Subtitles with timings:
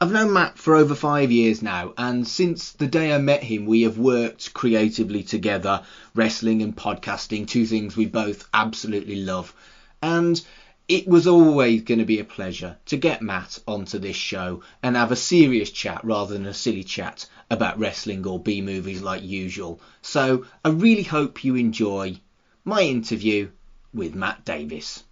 [0.00, 3.66] I've known Mat for over five years now, and since the day I met him,
[3.66, 5.82] we have worked creatively together,
[6.14, 9.52] wrestling and podcasting, two things we both absolutely love.
[10.00, 10.40] And
[10.86, 14.94] it was always going to be a pleasure to get Mat onto this show and
[14.94, 19.24] have a serious chat rather than a silly chat about wrestling or B movies like
[19.24, 19.80] usual.
[20.00, 22.20] So I really hope you enjoy
[22.64, 23.50] my interview
[23.92, 25.02] with Mat Davies.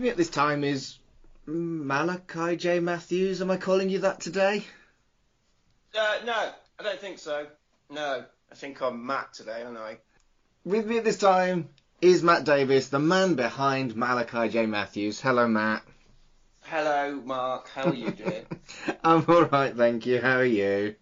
[0.00, 0.96] With me at this time is
[1.44, 2.80] Malachi J.
[2.80, 3.42] Matthews.
[3.42, 4.64] Am I calling you that today?
[5.94, 7.46] Uh, no, I don't think so.
[7.90, 9.98] No, I think I'm Mat today, aren't I?
[10.64, 11.68] With me at this time
[12.00, 14.64] is Mat Davies, the man behind Malachi J.
[14.64, 15.20] Matthews.
[15.20, 15.82] Hello, Mat.
[16.62, 17.68] Hello, Mark.
[17.68, 18.46] How are you doing?
[19.04, 20.18] I'm all right, thank you.
[20.18, 20.94] How are you?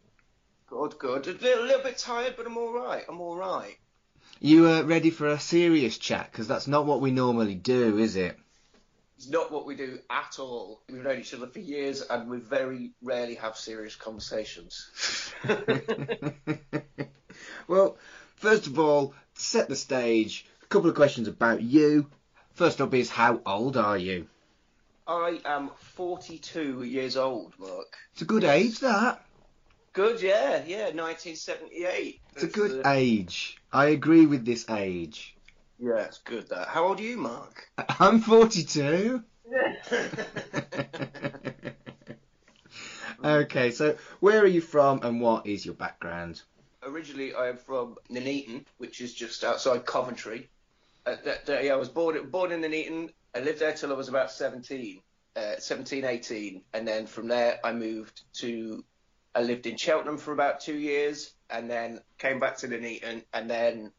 [0.66, 1.28] good, good.
[1.28, 3.04] A little, little bit tired, but I'm all right.
[3.08, 3.78] I'm all right.
[4.40, 6.32] You uh, ready for a serious chat?
[6.32, 8.36] Because that's not what we normally do, is it?
[9.18, 10.80] It's not what we do at all.
[10.88, 14.88] We've known each other for years, and we very rarely have serious conversations.
[17.66, 17.96] well,
[18.36, 22.06] first of all, to set the stage, a couple of questions about you.
[22.54, 24.28] First up is how old are you?
[25.08, 27.96] I am 42 years old, Mark.
[28.12, 29.26] It's a good age, that.
[29.94, 32.20] Good, yeah, yeah, 1978.
[32.34, 33.58] It's a good uh, age.
[33.72, 35.34] I agree with this age.
[35.78, 36.68] Yeah, it's good that.
[36.68, 37.70] How old are you, Mark?
[38.00, 39.22] I'm 42.
[43.24, 46.42] okay, so where are you from and what is your background?
[46.82, 50.48] Originally, I am from Nuneaton, which is just outside Coventry.
[51.06, 53.10] Uh, that, that, yeah, I was born born in Nuneaton.
[53.34, 55.00] I lived there till I was about 17,
[55.36, 58.84] uh, 17, 18, and then from there I moved to.
[59.34, 63.48] I lived in Cheltenham for about two years, and then came back to Nuneaton, and
[63.48, 63.92] then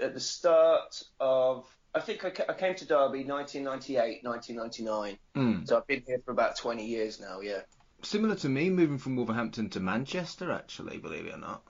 [0.00, 5.18] at the start of I think I, I came to Derby 1998, 1999.
[5.34, 5.66] Mm.
[5.66, 7.40] So I've been here for about 20 years now.
[7.40, 7.60] Yeah.
[8.02, 11.62] Similar to me, moving from Wolverhampton to Manchester, actually, believe it or not.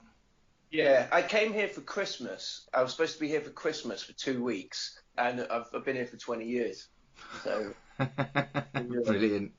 [0.69, 2.67] Yeah, I came here for Christmas.
[2.73, 5.97] I was supposed to be here for Christmas for two weeks, and I've, I've been
[5.97, 6.87] here for 20 years.
[7.43, 7.73] So.
[8.73, 9.51] Brilliant.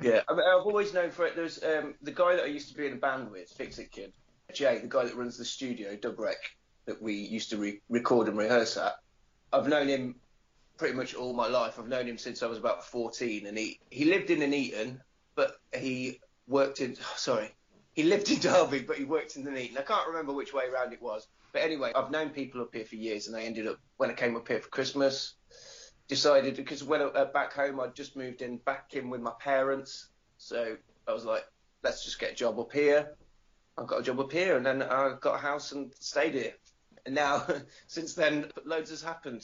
[0.00, 1.36] yeah, I have always known for it.
[1.36, 3.92] There's um, the guy that I used to be in a band with, Fix It
[3.92, 4.12] Kid,
[4.52, 6.38] Jay, the guy that runs the studio, Dub Rec,
[6.88, 8.94] that we used to re- record and rehearse at.
[9.52, 10.16] I've known him
[10.78, 11.78] pretty much all my life.
[11.78, 15.00] I've known him since I was about 14, and he he lived in Nuneaton,
[15.34, 17.54] but he worked in sorry,
[17.92, 19.76] he lived in Derby, but he worked in Nuneaton.
[19.76, 22.86] I can't remember which way around it was, but anyway, I've known people up here
[22.86, 25.34] for years, and I ended up when I came up here for Christmas,
[26.08, 30.08] decided because when uh, back home I'd just moved in back in with my parents,
[30.38, 30.74] so
[31.06, 31.44] I was like,
[31.82, 33.14] let's just get a job up here.
[33.76, 36.54] I got a job up here, and then I got a house and stayed here.
[37.08, 37.46] And now,
[37.86, 39.42] since then, loads has happened.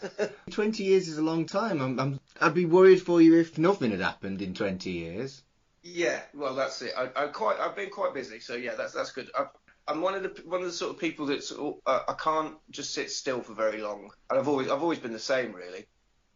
[0.50, 1.82] 20 years is a long time.
[1.82, 5.42] I'm, I'm, I'd be worried for you if nothing had happened in 20 years.
[5.82, 6.94] Yeah, well, that's it.
[6.96, 9.28] I, I quite, I've been quite busy, so yeah, that's that's good.
[9.38, 9.48] I,
[9.86, 11.42] I'm one of the one of the sort of people that
[11.84, 15.12] uh, I can't just sit still for very long, and I've always I've always been
[15.12, 15.84] the same really.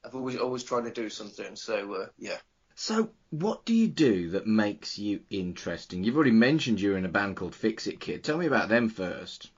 [0.05, 1.56] I've always always trying to do something.
[1.56, 2.37] So uh, yeah.
[2.75, 6.05] So what do you do that makes you interesting?
[6.05, 8.23] You've already mentioned you're in a band called Fix It Kid.
[8.23, 9.50] Tell me about them first.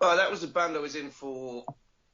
[0.00, 1.64] Well, that was a band I was in for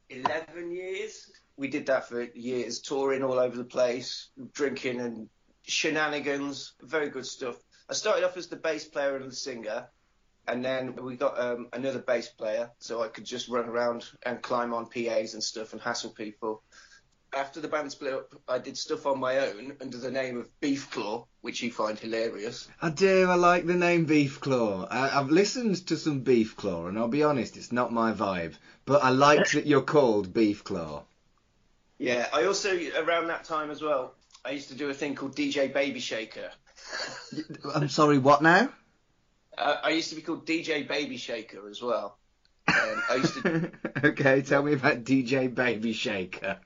[0.09, 1.31] 11 years.
[1.57, 5.29] We did that for years, touring all over the place, drinking and
[5.63, 7.57] shenanigans, very good stuff.
[7.89, 9.89] I started off as the bass player and the singer,
[10.47, 14.43] And then we got um, another bass player, so I could just run around and
[14.43, 16.63] climb on PAs and stuff and hassle people.
[17.35, 20.61] After the band split up, I did stuff on my own under the name of
[20.61, 22.69] Beef Claw, which you find hilarious.
[22.81, 23.29] I do.
[23.29, 24.87] I like the name Beef Claw.
[24.89, 28.55] I, I've listened to some Beef Claw, and I'll be honest, it's not my vibe.
[28.85, 31.03] But I like that you're called Beef Claw.
[31.99, 34.15] Yeah, I also around that time as well,
[34.45, 36.51] I used to do a thing called DJ Baby Shaker.
[37.75, 38.69] I'm sorry, what now?
[39.57, 42.19] Uh, I used to be called DJ Baby Shaker as well.
[42.69, 43.71] Um, I used to.
[44.05, 46.59] okay, tell me about DJ Baby Shaker.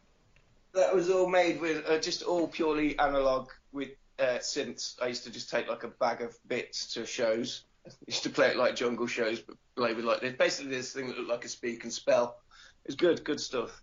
[0.78, 4.94] That was all made with uh, just all purely analog with uh, synths.
[5.02, 7.64] I used to just take like a bag of bits to shows.
[7.86, 10.34] I used to play it like jungle shows, but play with like this.
[10.38, 12.36] Basically, this thing that looked like a speak and spell.
[12.84, 13.80] It was good, good stuff.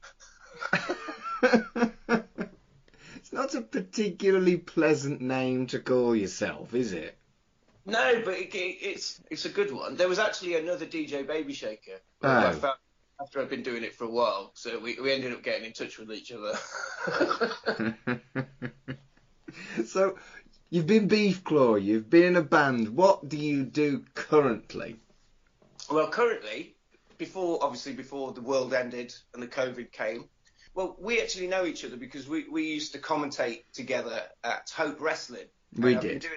[1.43, 7.17] it's not a particularly pleasant name to call yourself, is it?
[7.85, 9.95] No, but it, it, it's it's a good one.
[9.95, 11.99] There was actually another DJ Baby Shaker.
[12.21, 12.51] I Oh.
[12.53, 12.77] found
[13.21, 15.73] after I'd been doing it for a while, so we, we ended up getting in
[15.73, 16.57] touch with each other.
[19.85, 20.17] so,
[20.69, 22.89] you've been Beef Claw, you've been in a band.
[22.89, 24.97] What do you do currently?
[25.89, 26.75] Well, currently,
[27.17, 30.27] before obviously before the world ended and the COVID came,
[30.73, 34.99] well, we actually know each other because we, we used to commentate together at Hope
[34.99, 35.45] Wrestling.
[35.77, 36.23] We did.
[36.23, 36.29] that,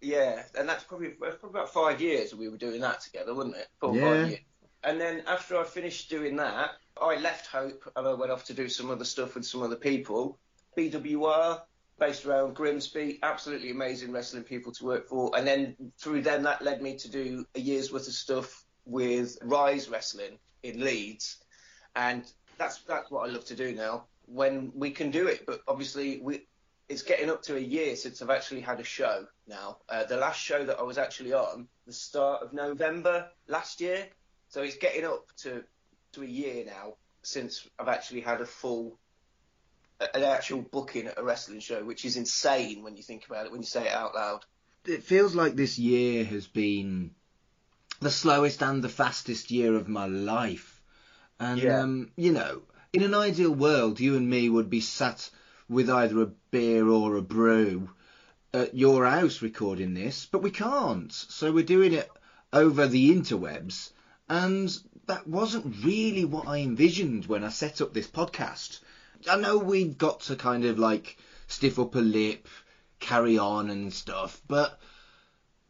[0.00, 3.68] yeah, and that's probably, probably about five years we were doing that together, wasn't it?
[3.78, 4.36] Four or Yeah.
[4.82, 8.54] And then after I finished doing that, I left Hope and I went off to
[8.54, 10.38] do some other stuff with some other people.
[10.76, 11.60] BWR,
[11.98, 15.36] based around Grimsby, absolutely amazing wrestling people to work for.
[15.36, 19.38] And then through them, that led me to do a year's worth of stuff with
[19.42, 21.38] Rise Wrestling in Leeds.
[21.94, 25.44] And that's that's what I love to do now when we can do it.
[25.46, 26.46] But obviously, we
[26.88, 29.78] it's getting up to a year since I've actually had a show now.
[29.88, 34.08] Uh, the last show that I was actually on, the start of November last year.
[34.50, 35.64] So it's getting up to
[36.12, 38.98] to a year now since I've actually had a full
[40.14, 43.52] an actual booking at a wrestling show, which is insane when you think about it,
[43.52, 44.44] when you say it out loud.
[44.86, 47.10] It feels like this year has been
[48.00, 50.80] the slowest and the fastest year of my life.
[51.38, 51.82] And, Yeah.
[51.82, 52.62] um, you know,
[52.94, 55.30] in an ideal world, you and me would be sat
[55.68, 57.90] with either a beer or a brew
[58.54, 61.12] at your house recording this, but we can't.
[61.12, 62.10] So we're doing it
[62.52, 63.90] over the interwebs.
[64.30, 64.72] And
[65.06, 68.78] that wasn't really what I envisioned when I set up this podcast.
[69.28, 71.18] I know we've got to kind of like
[71.48, 72.46] stiff up a lip,
[73.00, 74.78] carry on and stuff, but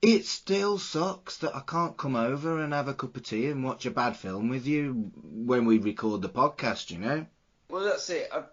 [0.02, 3.64] it still sucks that I can't come over and have a cup of tea and
[3.64, 7.26] watch a bad film with you when we record the podcast, you know?
[7.70, 8.28] Well, that's it.
[8.30, 8.48] I've,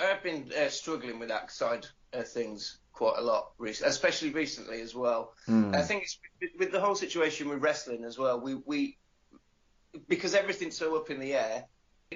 [0.00, 4.80] I've been uh, struggling with that side of things quite a lot, recently, especially recently
[4.80, 5.34] as well.
[5.44, 5.74] Hmm.
[5.74, 8.40] I think it's with, with the whole situation with wrestling as well.
[8.40, 8.96] We we
[10.08, 11.64] because everything's so up in the air.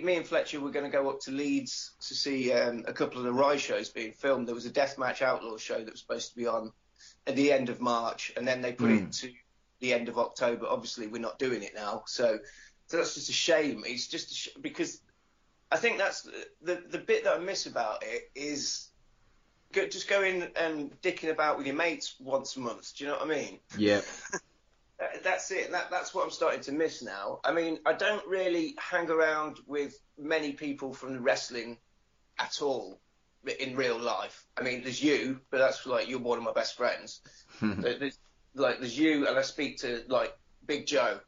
[0.02, 3.18] Me and Fletcher were going to go up to Leeds to see um, a couple
[3.18, 4.46] of the Rise shows being filmed.
[4.46, 6.70] There was a Deathmatch Outlaw show that was supposed to be on
[7.26, 9.06] at the end of March, and then they put Mm.
[9.06, 9.32] it to
[9.80, 10.66] the end of October.
[10.66, 12.38] Obviously, we're not doing it now, so
[12.88, 13.84] so that's just a shame.
[13.86, 15.00] It's just a sh- because
[15.72, 18.88] I think that's the, the the bit that I miss about it is
[19.72, 22.94] go, just going and dicking about with your mates once a month.
[22.96, 23.58] Do you know what I mean?
[23.78, 24.02] Yeah.
[24.98, 25.70] That- That's it.
[25.72, 27.40] That, that's what I'm starting to miss now.
[27.44, 31.78] I mean, I don't really hang around with many people from the wrestling
[32.38, 32.98] at all
[33.60, 34.44] in real life.
[34.56, 37.20] I mean, there's you, but that's like you're one of my best friends.
[37.60, 38.18] There's,
[38.54, 41.20] like there's you, and I speak to like Big Joe,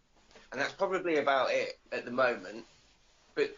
[0.50, 2.64] and that's probably about it at the moment.
[3.34, 3.54] But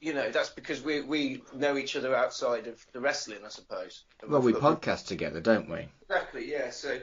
[0.00, 4.04] you know, that's because we we know each other outside of the wrestling, I suppose.
[4.26, 5.86] well, we podcast together, don't we?
[6.08, 6.70] Exactly, yeah.
[6.70, 6.98] So,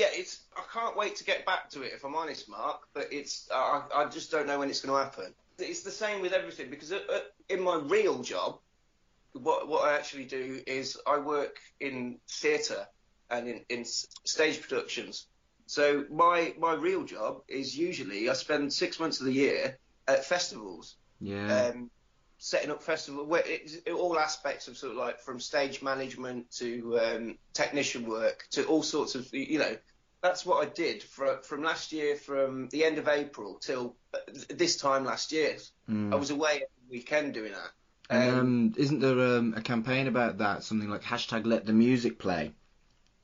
[0.00, 0.40] yeah, it's.
[0.56, 2.80] I can't wait to get back to it, if I'm honest, Mark.
[2.94, 3.48] But it's.
[3.52, 5.34] I, I just don't know when it's going to happen.
[5.58, 6.92] It's the same with everything because
[7.50, 8.58] in my real job,
[9.34, 12.86] what what I actually do is I work in theatre
[13.30, 15.26] and in, in stage productions.
[15.66, 19.78] So my my real job is usually I spend six months of the year
[20.08, 21.72] at festivals Yeah.
[21.74, 21.90] um,
[22.42, 26.98] setting up festival, where it's all aspects of sort of like from stage management to
[26.98, 29.76] um, technician work to all sorts of, you know,
[30.22, 34.18] that's what I did for, from last year, from the end of April till uh,
[34.48, 35.58] this time last year.
[35.88, 36.14] Mm.
[36.14, 37.72] I was away every weekend doing that.
[38.08, 40.64] And, Um, um, isn't there um, a campaign about that?
[40.64, 42.52] Something like hashtag let the music play.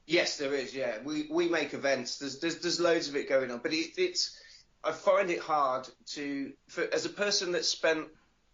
[0.06, 0.74] Yes, there is.
[0.74, 2.18] Yeah, we we make events.
[2.18, 4.38] There's there's, there's loads of it going on, but it, it's
[4.84, 8.06] I find it hard to for, as a person that's spent.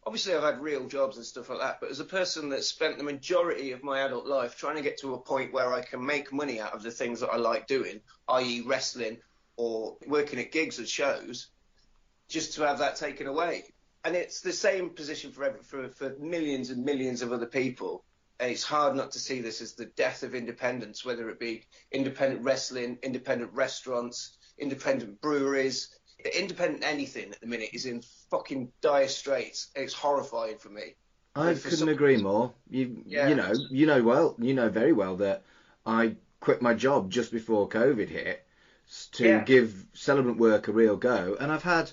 [0.04, 2.99] Obviously, I've had real jobs and stuff like that, but as a person that spent
[2.99, 6.04] the majority of my adult life trying to get to a point where I can
[6.04, 9.18] make money out of the things that I like doing, i.e., wrestling,
[9.56, 11.49] or working at gigs and shows
[12.28, 13.64] just to have that taken away.
[14.04, 18.04] And it's the same position for, every, for, for millions and millions of other people.
[18.40, 21.66] And it's hard not to see this as the death of independence, whether it be
[21.92, 25.94] independent wrestling, independent restaurants, independent breweries,
[26.38, 29.69] independent anything at the minute is in fucking dire straits.
[29.75, 30.95] It's horrifying for me.
[31.35, 32.52] I couldn't agree more.
[32.69, 33.29] You Yeah.
[33.29, 35.43] you know you know well you know very well that
[35.87, 38.45] I quit my job just before COVID hit
[39.12, 39.45] to Yeah.
[39.45, 41.91] give celebrant work a real go, and I've had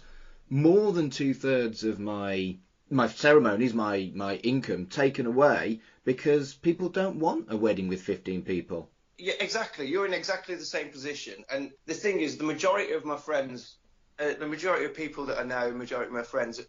[0.50, 2.58] more than two thirds of my
[2.90, 8.42] my ceremonies, my my income taken away because people don't want a wedding with 15
[8.44, 8.90] people.
[9.18, 9.86] Yeah, exactly.
[9.88, 11.44] You're in exactly the same position.
[11.52, 13.76] And the thing is, the majority of my friends,
[14.20, 16.62] uh, the majority of people that I know, majority of my friends,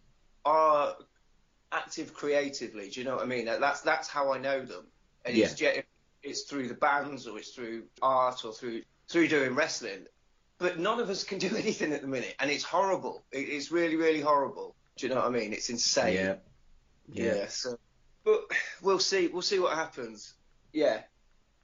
[0.45, 0.97] are
[1.73, 2.91] active creatively.
[2.91, 3.45] Do you know what I mean?
[3.45, 4.87] That's that's how I know them.
[5.25, 5.85] And it's ge-
[6.23, 10.07] it's through the bands or it's through art or through through doing wrestling.
[10.59, 13.25] But none of us can do anything at the minute, and it's horrible.
[13.33, 14.75] It, it's really, really horrible.
[14.97, 15.53] Do you know what I mean?
[15.53, 16.15] It's insane.
[16.15, 16.35] Yeah.
[17.13, 17.47] Yeah.
[17.49, 17.79] So,
[18.25, 18.43] but
[18.83, 19.29] we'll see.
[19.29, 20.35] We'll see what happens.
[20.73, 21.01] Yeah.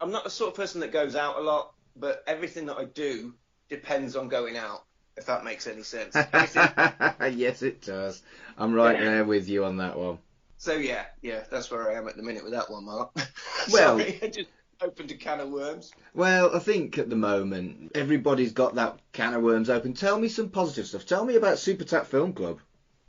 [0.00, 2.84] I'm not the sort of person that goes out a lot, but everything that I
[2.84, 3.34] do
[3.68, 4.85] depends on going out.
[5.16, 6.14] If that makes any sense.
[7.36, 8.22] Yes, it does.
[8.58, 9.04] I'm right Yeah.
[9.04, 10.18] there with you on that one.
[10.58, 13.10] so yeah, yeah, that's where I am at the minute with that one, Mark.
[13.72, 14.48] Well- Sorry, I just
[14.80, 15.90] opened a can of worms.
[16.14, 19.94] Well, I think at the moment everybody's got that can of worms open.
[19.94, 21.06] Tell me some positive stuff.
[21.06, 22.60] Tell me about Super Tat Film Club.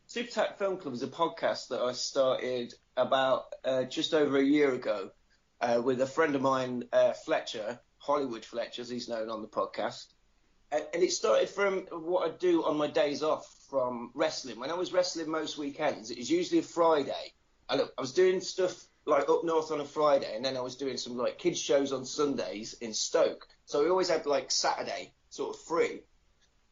[0.07, 4.43] Super Tat Film Club is a podcast that I started about uh, just over a
[4.43, 5.11] year ago
[5.59, 9.47] uh, with a friend of mine, uh, Fletcher, Hollywood Fletcher, as he's known on the
[9.49, 10.05] podcast.
[10.71, 14.59] And, it started from what I do on my days off from wrestling.
[14.59, 17.33] When I was wrestling most weekends, it was usually a Friday.
[17.69, 20.75] I, I was doing stuff like up north on a Friday, and then I was
[20.75, 23.47] doing some like kids shows on Sundays in Stoke.
[23.65, 26.01] So we always had like Saturday sort of free.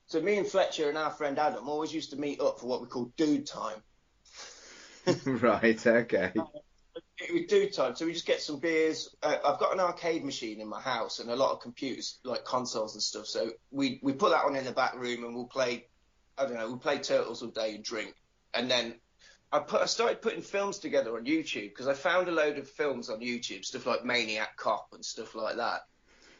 [0.07, 2.81] So me and Fletcher and our friend Adam always used to meet up for what
[2.81, 3.81] we call dude time.
[5.25, 6.31] right, okay.
[6.39, 6.47] Um,
[7.17, 9.15] It was dude time, so we just get some beers.
[9.24, 12.43] Uh, I've got an arcade machine in my house and a lot of computers, like
[12.43, 13.25] consoles and stuff.
[13.25, 15.88] So we we put that on in the back room and we'll play.
[16.38, 18.15] I don't know, we'll play Turtles all day and drink.
[18.53, 18.95] And then
[19.53, 22.69] I put I started putting films together on YouTube because I found a load of
[22.69, 25.86] films on YouTube, stuff like Maniac Cop and stuff like that.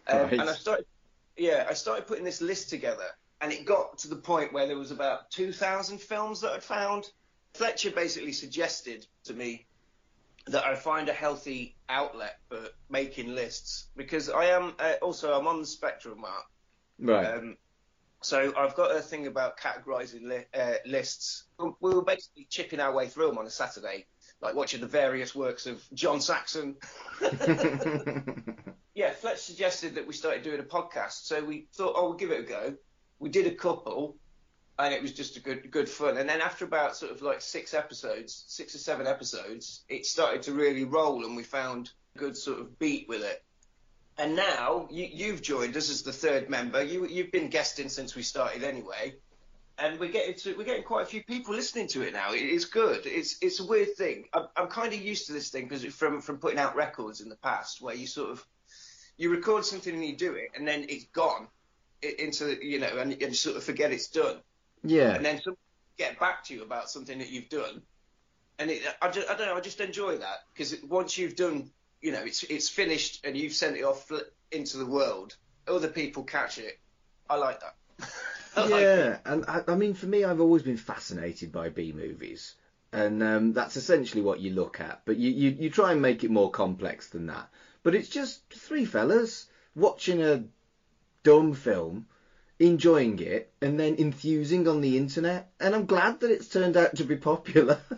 [0.08, 0.34] Um, Right.
[0.34, 0.86] And I started,
[1.38, 3.08] yeah, I started putting this list together,
[3.40, 7.10] and it got to the point where there was about 2,000 films that I'd found.
[7.54, 9.66] Fletcher basically suggested to me
[10.48, 12.60] that I find a healthy outlet for
[12.90, 16.46] making lists because I am uh, also I'm on the spectrum, Mark.
[17.00, 17.26] Right.
[17.26, 17.58] Um,
[18.22, 21.44] so I've got a thing about categorizing li- uh, lists.
[21.60, 24.08] We were basically chipping our way through them on a Saturday,
[24.42, 26.76] like watching the various works of John Saxon.
[28.96, 32.32] yeah, Fletch suggested that we started doing a podcast, so we thought, oh, we'll give
[32.32, 32.76] it a go.
[33.20, 34.18] We did a couple,
[34.78, 36.18] and it was just a good, good fun.
[36.18, 40.44] And then after about sort of like six episodes, six or seven episodes, it started
[40.44, 43.42] to really roll, and we found a good sort of beat with it.
[44.18, 46.82] And now you, you've joined us as the third member.
[46.82, 49.16] You, you've been guesting since we started anyway,
[49.78, 52.30] and we're getting to, we're getting quite a few people listening to it now.
[52.32, 53.06] It's good.
[53.06, 54.26] It's it's a weird thing.
[54.34, 57.30] I'm, I'm kind of used to this thing because from from putting out records in
[57.30, 58.46] the past, where you sort of
[59.18, 61.48] you record something and you do it, and then it's gone
[62.02, 64.38] into you know, and, and you sort of forget it's done,
[64.90, 65.16] yeah.
[65.16, 65.56] and then some
[65.98, 67.82] get back to you about something that you've done,
[68.60, 71.72] and it, I, just, I don't know, I just enjoy that because once you've done,
[72.02, 74.12] you know, it's it's finished and you've sent it off
[74.52, 75.36] into the world,
[75.68, 76.80] other people catch it.
[77.30, 77.76] I like that.
[78.56, 81.92] I like yeah, and I, I mean, for me, I've always been fascinated by B
[81.92, 82.56] movies,
[82.92, 85.02] and um, that's essentially what you look at.
[85.06, 87.50] But you, you you try and make it more complex than that.
[87.84, 90.44] But it's just three fellas watching a
[91.24, 92.08] dumb film,
[92.60, 95.52] enjoying it, and then enthusing on the internet.
[95.60, 97.80] And I'm glad that it's turned out to be popular.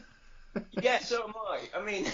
[0.82, 1.60] Yeah, so am I.
[1.78, 2.08] I mean,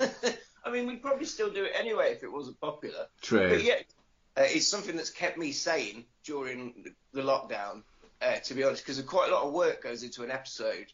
[0.64, 3.06] I mean, we'd probably still do it anyway if it wasn't popular.
[3.20, 3.50] True.
[3.50, 3.74] But yeah,
[4.36, 7.82] uh, it's something that's kept me sane during the lockdown,
[8.22, 10.86] uh, to be honest, because quite a lot of work goes into an episode.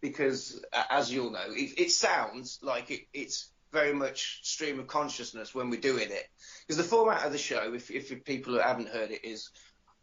[0.00, 4.86] Because, uh, as you'll know, it, it sounds like it, it's very much stream of
[4.86, 6.28] consciousness when we're doing it.
[6.66, 9.50] Because the format of the show, if, if people who haven't heard it, is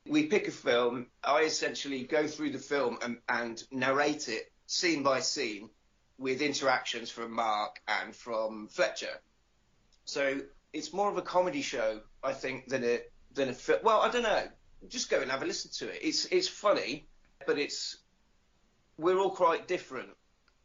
[0.10, 1.08] we pick a film.
[1.24, 5.70] I essentially go through the film and, and narrate it scene by scene
[6.18, 9.22] with interactions from Mark and from Fletcher.
[10.06, 10.42] So
[10.74, 13.00] it's more of a comedy show, I think, than a
[13.34, 14.48] than a fi- well, I don't know.
[14.88, 16.00] Just go and have a listen to it.
[16.01, 17.08] It's it's funny,
[17.46, 17.98] but it's
[18.98, 20.10] we're all quite different.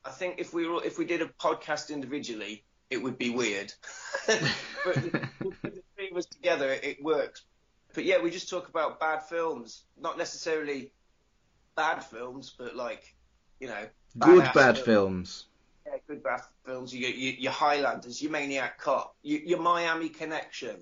[0.04, 3.72] I think if we were if we did a podcast individually, it would be weird.
[4.26, 4.96] but
[5.42, 7.44] with the three of us together, it works.
[7.94, 10.92] But yeah, we just talk about bad films, not necessarily
[11.76, 13.14] bad films, but like,
[13.60, 13.86] you know,
[14.18, 14.84] Good bad films.
[14.84, 15.44] films.
[15.86, 16.94] Yeah, good bad films.
[16.94, 20.76] You, you, your Highlanders, your Maniac Cop, your, your Miami Connection,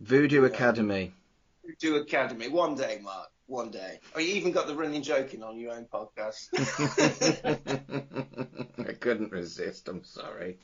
[0.00, 0.46] Voodoo Yeah.
[0.48, 1.12] Academy.
[1.64, 2.48] Voodoo Academy.
[2.48, 3.28] One day, Mark.
[3.46, 3.98] One day.
[4.14, 6.48] Oh, you even got the running joking on your own podcast.
[8.88, 9.88] I couldn't resist.
[9.88, 10.58] I'm sorry.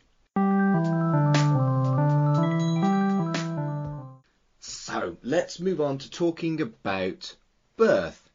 [5.05, 7.37] So let's move on to talking about
[7.77, 8.31] birth.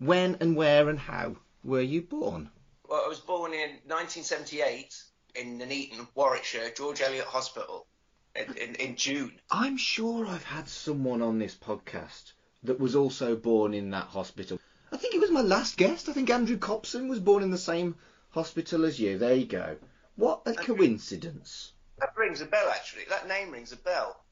[0.00, 2.50] When and where and how were you born?
[2.88, 5.04] well, I was born in 1978
[5.36, 7.86] in Nuneaton, Warwickshire, George Eliot Hospital,
[8.34, 9.40] in, in, in June.
[9.52, 12.32] I'm sure I've had someone on this podcast
[12.64, 14.58] that was also born in that hospital.
[14.90, 16.08] I think it was my last guest.
[16.08, 17.94] I think Andrew Copson was born in the same
[18.30, 19.16] hospital as you.
[19.16, 19.76] There you go.
[20.16, 21.72] What a coincidence.
[22.00, 23.04] That rings a bell, actually.
[23.08, 24.24] That name rings a bell.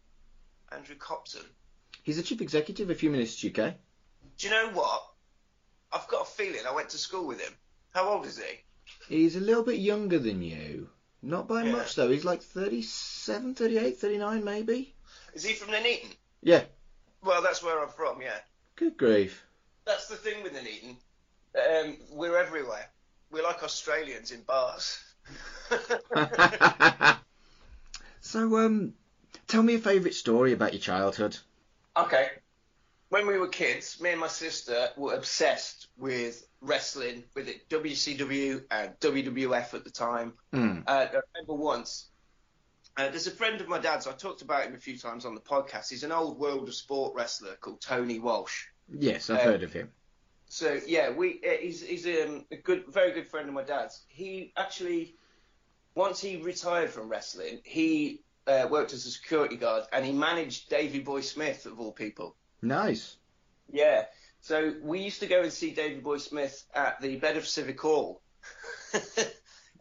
[0.73, 1.45] Andrew Copson.
[2.09, 3.75] He's the chief executive of Humanists UK.
[4.39, 5.11] Do you know what?
[5.93, 7.53] I've got a feeling I went to school with him.
[7.91, 8.61] How old is he?
[9.15, 10.89] He's a little bit younger than you.
[11.21, 11.73] Not by Yeah.
[11.73, 12.09] much though.
[12.09, 14.95] He's like 37, 38, 39 maybe.
[15.35, 16.09] Is he from Nuneaton?
[16.41, 16.65] Yeah.
[17.23, 18.41] Well, that's where I'm from, yeah.
[18.77, 19.45] Good grief.
[19.85, 20.97] That's the thing with Nuneaton.
[21.57, 22.89] Um, we're everywhere.
[23.31, 24.99] We're like Australians in bars.
[28.23, 28.95] so, um,
[29.47, 31.37] tell me a favourite story about your childhood.
[31.99, 32.29] Okay.
[33.11, 38.65] When we were kids, me and my sister were obsessed with wrestling, with it WCW
[38.71, 40.35] and WWF at the time.
[40.53, 40.81] Hmm.
[40.87, 42.11] Uh, I remember once,
[42.99, 45.35] uh, there's a friend of my dad's, I talked about him a few times on
[45.35, 45.89] the podcast.
[45.89, 48.67] He's an old World of Sport wrestler called Tony Walsh.
[48.91, 49.91] Yes, I've Um, heard of him.
[50.51, 54.03] So yeah, we uh, he's he's um, a good, very good friend of my dad's.
[54.09, 55.15] He actually,
[55.95, 60.71] once he retired from wrestling, he uh, worked as a security guard and he managed
[60.71, 62.35] Davey Boy Smith of all people.
[62.63, 63.17] Nice.
[63.71, 64.05] Yeah.
[64.41, 68.23] So we used to go and see Davey Boy Smith at the Bedworth Civic Hall.
[68.95, 69.05] and,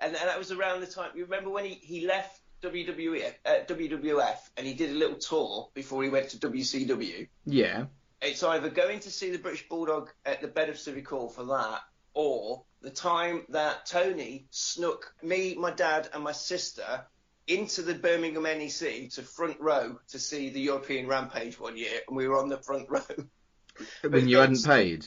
[0.02, 1.12] and that was around the time.
[1.16, 5.70] You remember when he, he left WWE, uh, WWF and he did a little tour
[5.74, 7.28] before he went to WCW?
[7.46, 7.86] Yeah.
[8.22, 11.82] It's either going to see the British Bulldog at the Bedworth Civic Hall for that,
[12.16, 17.06] or the time that Tony snuck me, my dad, and my sister
[17.48, 22.16] into the Birmingham NEC to front row to see the European Rampage one year, and
[22.18, 23.02] we were on the front row.
[24.02, 25.06] When you hadn't paid.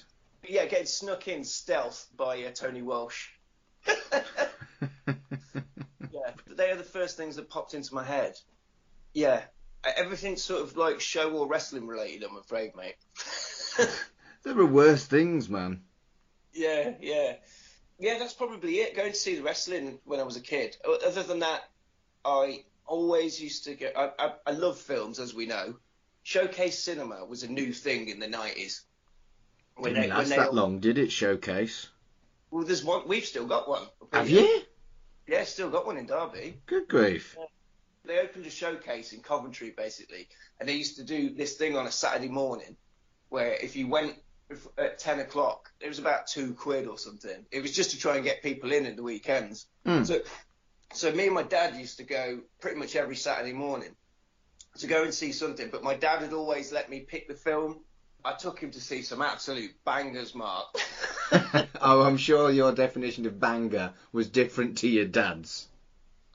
[0.48, 3.30] Yeah, getting snuck in stealth by uh, Tony Walsh.
[6.12, 8.34] Yeah, they are the first things that popped into my head.
[9.12, 9.42] Yeah,
[9.86, 12.24] e-, everything's sort of like show or wrestling related.
[12.24, 12.96] I'm afraid, mate.
[14.42, 15.82] there are worse things, man.
[16.52, 17.34] yeah, yeah,
[17.98, 18.18] yeah.
[18.18, 18.96] That's probably it.
[18.96, 20.76] Going to see the wrestling when I was a kid.
[21.06, 21.62] Other than that,
[22.24, 23.96] I always used to get.
[23.96, 25.76] I, I, I love films, as we know.
[26.22, 28.82] Showcase cinema was a new thing in the nineties.
[29.82, 31.10] Didn't last that long, did it?
[31.10, 31.88] Showcase.
[32.50, 33.08] Well, there's one.
[33.08, 33.84] We've still got one.
[34.12, 34.62] Have you?
[35.26, 36.56] Yeah, still got one in Derby.
[36.66, 37.36] Good grief.
[38.04, 40.28] they opened a showcase in Coventry basically,
[40.58, 42.76] and they used to do this thing on a Saturday morning,
[43.28, 44.16] where if you went
[44.76, 47.46] at ten o'clock, it was about two quid or something.
[47.52, 49.66] It was just to try and get people in at the weekends.
[49.86, 50.02] Hmm.
[50.02, 50.20] So,
[50.92, 53.94] so me and my dad used to go pretty much every Saturday morning
[54.78, 55.68] to go and see something.
[55.70, 57.80] But my dad had always let me pick the film.
[58.24, 60.66] I took him to see some absolute bangers, Mark.
[61.80, 65.68] oh, I'm sure your definition of banger was different to your dad's.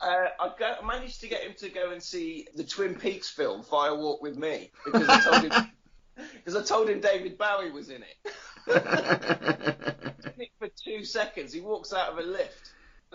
[0.02, 3.30] Uh, I, go, I managed to get him to go and see the Twin Peaks
[3.30, 5.72] film Fire Walk with Me because I told him
[6.34, 8.34] because I told him David Bowie was in it.
[10.36, 12.65] In it For two seconds, he walks out of a lift.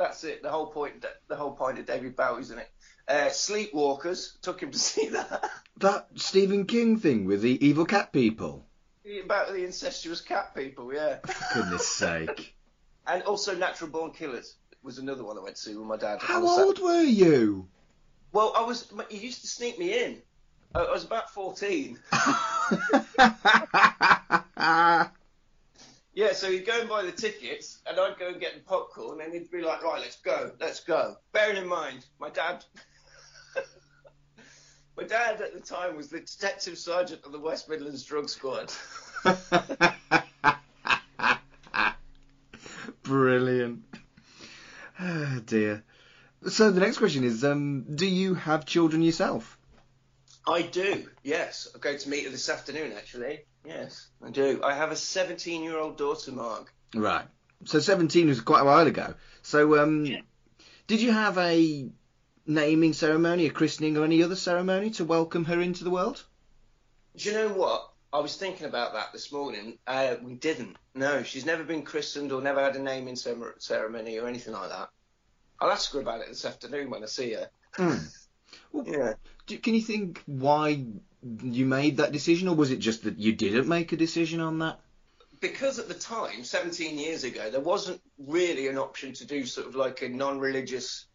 [0.00, 0.42] That's it.
[0.42, 1.04] The whole point.
[1.28, 2.70] The whole point of David Bowie, isn't it.
[3.06, 5.44] Uh, Sleepwalkers took him to see that
[5.76, 8.64] that Stephen King thing with the evil cat people.
[9.22, 10.94] about the incestuous cat people.
[10.94, 12.56] Yeah, For goodness sake.
[13.06, 16.20] and also Natural Born Killers was another one I went to see with my dad.
[16.22, 17.68] How on a Sat- old were you?
[18.32, 18.90] Well, I was.
[19.10, 20.22] He used to sneak me in.
[20.74, 21.98] I I was about fourteen.
[26.12, 29.20] Yeah, so he'd go and buy the tickets, and I'd go and get the popcorn,
[29.20, 31.14] and he'd be like, right, let's go, let's go.
[31.32, 32.64] Bearing in mind, my dad,
[34.96, 38.72] my dad at the time was the detective sergeant of the West Midlands Drug Squad.
[43.04, 43.84] Brilliant.
[44.98, 45.84] Oh dear.
[46.48, 49.58] So the next question is, um, do you have children yourself?
[50.48, 51.68] I do, yes.
[51.74, 53.40] I'm going to meet her this afternoon, actually.
[53.64, 54.60] Yes, I do.
[54.64, 56.72] I have a 17-year-old daughter, Mark.
[56.94, 57.26] Right.
[57.64, 59.14] So 17 was quite a while ago.
[59.42, 60.20] So um, Yeah.
[60.86, 61.90] did you have a
[62.46, 66.24] naming ceremony, a christening, or any other ceremony to welcome her into the world?
[67.16, 67.86] Do you know what?
[68.12, 69.78] I was thinking about that this morning.
[69.86, 70.76] Uh, we didn't.
[70.94, 74.88] No, she's never been christened or never had a naming ceremony or anything like that.
[75.60, 77.50] I'll ask her about it this afternoon when I see her.
[78.72, 79.12] Well, Yeah.
[79.46, 80.84] do, can you think why
[81.22, 84.58] you made that decision, or was it just that you didn't make a decision on
[84.60, 84.80] that?
[85.40, 89.66] Because at the time, 17 years ago, there wasn't really an option to do sort
[89.66, 91.06] of like a non-religious,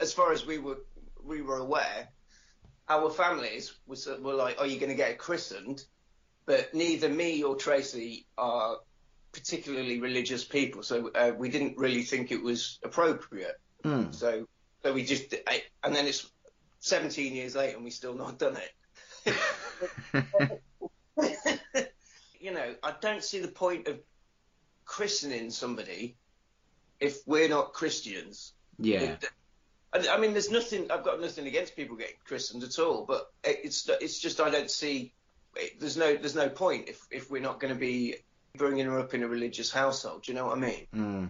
[0.00, 0.78] as far as we were
[1.24, 2.08] we were aware.
[2.88, 5.84] Our families was were like, "Are you going to get christened?"
[6.44, 8.78] But neither me or Tracy are
[9.32, 13.58] particularly religious people, so uh, we didn't really think it was appropriate.
[13.84, 14.10] Hmm.
[14.10, 14.46] So,
[14.82, 15.34] so we just,
[15.82, 16.30] and then it's
[16.80, 18.70] 17 years later and we still not done it.
[22.40, 23.98] you know, I don't see the point of
[24.84, 26.16] christening somebody
[27.00, 28.52] if we're not Christians.
[28.78, 29.16] Yeah.
[29.92, 30.90] I, mean, there's nothing.
[30.90, 34.70] I've got nothing against people getting christened at all, but it's it's just I don't
[34.70, 35.12] see.
[35.54, 38.16] It, there's no there's no point if if we're not going to be
[38.56, 40.22] bringing her up in a religious household.
[40.22, 40.86] Do you know what I mean?
[40.94, 41.26] Hmm.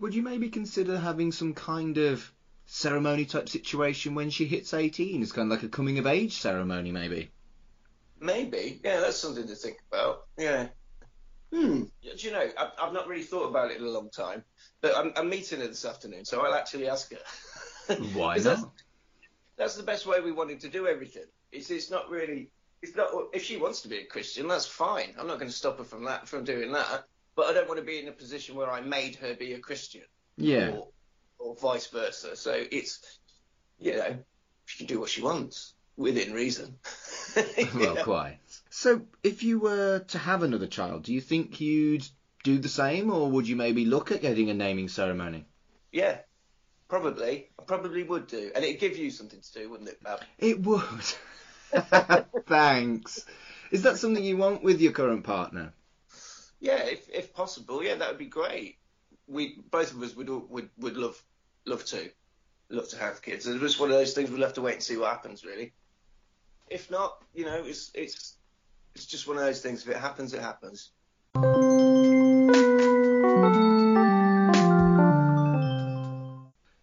[0.00, 2.32] Would you maybe consider having some kind of
[2.68, 5.22] ceremony type situation when she hits 18?
[5.22, 7.30] It's kind of like a coming of age ceremony, maybe.
[8.20, 8.80] Maybe.
[8.84, 10.26] Yeah, that's something to think about.
[10.36, 10.68] Yeah.
[11.52, 11.84] Hmm.
[12.02, 14.44] Do you know, I've, I've not really thought about it in a long time,
[14.82, 17.94] but I'm, I'm meeting her this afternoon, so I'll actually ask her.
[18.12, 18.44] Why not?
[18.44, 18.64] That's,
[19.56, 21.24] that's the best way we wanted to do everything.
[21.50, 22.50] It's, it's not really.
[22.82, 23.08] It's not.
[23.32, 25.14] If she wants to be a Christian, that's fine.
[25.18, 27.04] I'm not going to stop her from that, from doing that.
[27.34, 29.58] But I don't want to be in a position where I made her be a
[29.58, 30.02] Christian,
[30.36, 30.70] Yeah.
[30.72, 30.88] or,
[31.38, 32.36] or vice versa.
[32.36, 33.18] So it's,
[33.78, 34.18] you know,
[34.66, 36.78] she can do what she wants within reason.
[37.74, 38.38] well, quite.
[38.70, 42.06] So, if you were to have another child, do you think you'd
[42.44, 45.44] do the same, or would you maybe look at getting a naming ceremony?
[45.92, 46.18] Yeah,
[46.88, 47.50] probably.
[47.58, 50.20] I probably would do, and it'd give you something to do, wouldn't it, Bab?
[50.38, 50.84] It would.
[52.46, 53.24] Thanks.
[53.70, 55.72] Is that something you want with your current partner?
[56.60, 58.77] Yeah, if if possible, yeah, that would be great.
[59.28, 61.22] We both of us would would would love
[61.66, 62.10] love to
[62.70, 63.46] love to have kids.
[63.46, 65.72] It's just one of those things we'll have to wait and see what happens, really.
[66.68, 68.36] If not, you know, it's it's
[68.94, 69.82] it's just one of those things.
[69.82, 70.90] If it happens, it happens.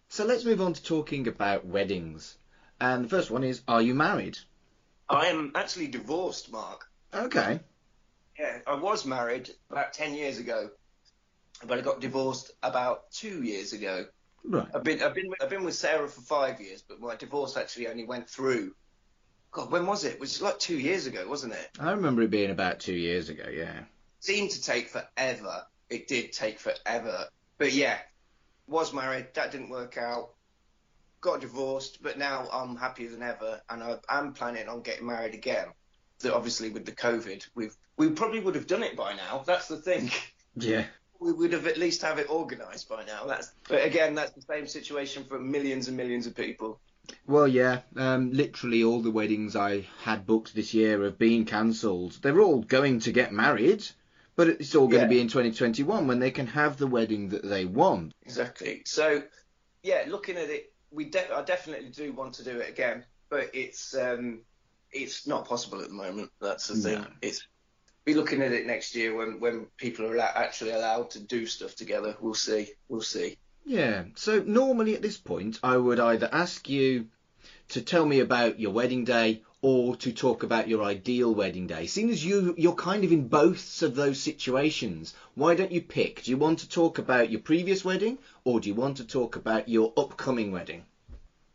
[0.08, 2.38] So let's move on to talking about weddings.
[2.80, 4.38] And the first one is, are you married?
[5.10, 6.88] I am actually divorced, Mark.
[7.12, 7.60] Okay.
[8.38, 10.70] Yeah, I was married about ten years ago,
[11.64, 14.06] but I got divorced about two years ago.
[14.44, 14.68] Right.
[14.74, 17.88] I've been I've been I've been with Sarah for five years, but my divorce actually
[17.88, 18.74] only went through.
[19.50, 20.14] God, when was it?
[20.14, 21.70] It was like two years ago, wasn't it?
[21.80, 23.80] I remember it being about two years ago, yeah.
[24.20, 25.66] seemed to take forever.
[25.88, 27.26] It did take forever.
[27.58, 27.96] But yeah,
[28.68, 29.28] was married.
[29.34, 30.30] That didn't work out.
[31.20, 35.34] Got divorced, but now I'm happier than ever, and I am planning on getting married
[35.34, 35.68] again.
[36.18, 39.42] So obviously with the COVID, we've we probably would have done it by now.
[39.46, 40.10] That's the thing.
[40.58, 40.86] Yeah.
[41.20, 43.26] We would have at least have it organised by now.
[43.26, 46.80] That's but again, that's the same situation for millions and millions of people.
[47.26, 47.80] Well, yeah.
[47.96, 52.18] Um, literally all the weddings I had booked this year have been cancelled.
[52.20, 53.86] They're all going to get married,
[54.34, 55.06] but it's all going Yeah.
[55.08, 58.12] to be in 2021 when they can have the wedding that they want.
[58.22, 58.82] Exactly.
[58.86, 59.22] So,
[59.82, 63.50] yeah, looking at it, we de- I definitely do want to do it again, but
[63.54, 64.40] it's um,
[64.92, 66.30] it's not possible at the moment.
[66.40, 67.00] That's the thing.
[67.02, 67.06] No.
[67.22, 67.46] It's
[68.06, 71.74] be looking at it next year when when people are actually allowed to do stuff
[71.74, 72.16] together.
[72.20, 72.68] We'll see.
[72.88, 73.36] We'll see.
[73.66, 74.04] Yeah.
[74.14, 77.08] So normally at this point, I would either ask you
[77.70, 81.86] to tell me about your wedding day or to talk about your ideal wedding day.
[81.86, 86.22] Seeing as you you're kind of in both of those situations, why don't you pick?
[86.22, 89.34] Do you want to talk about your previous wedding or do you want to talk
[89.34, 90.84] about your upcoming wedding?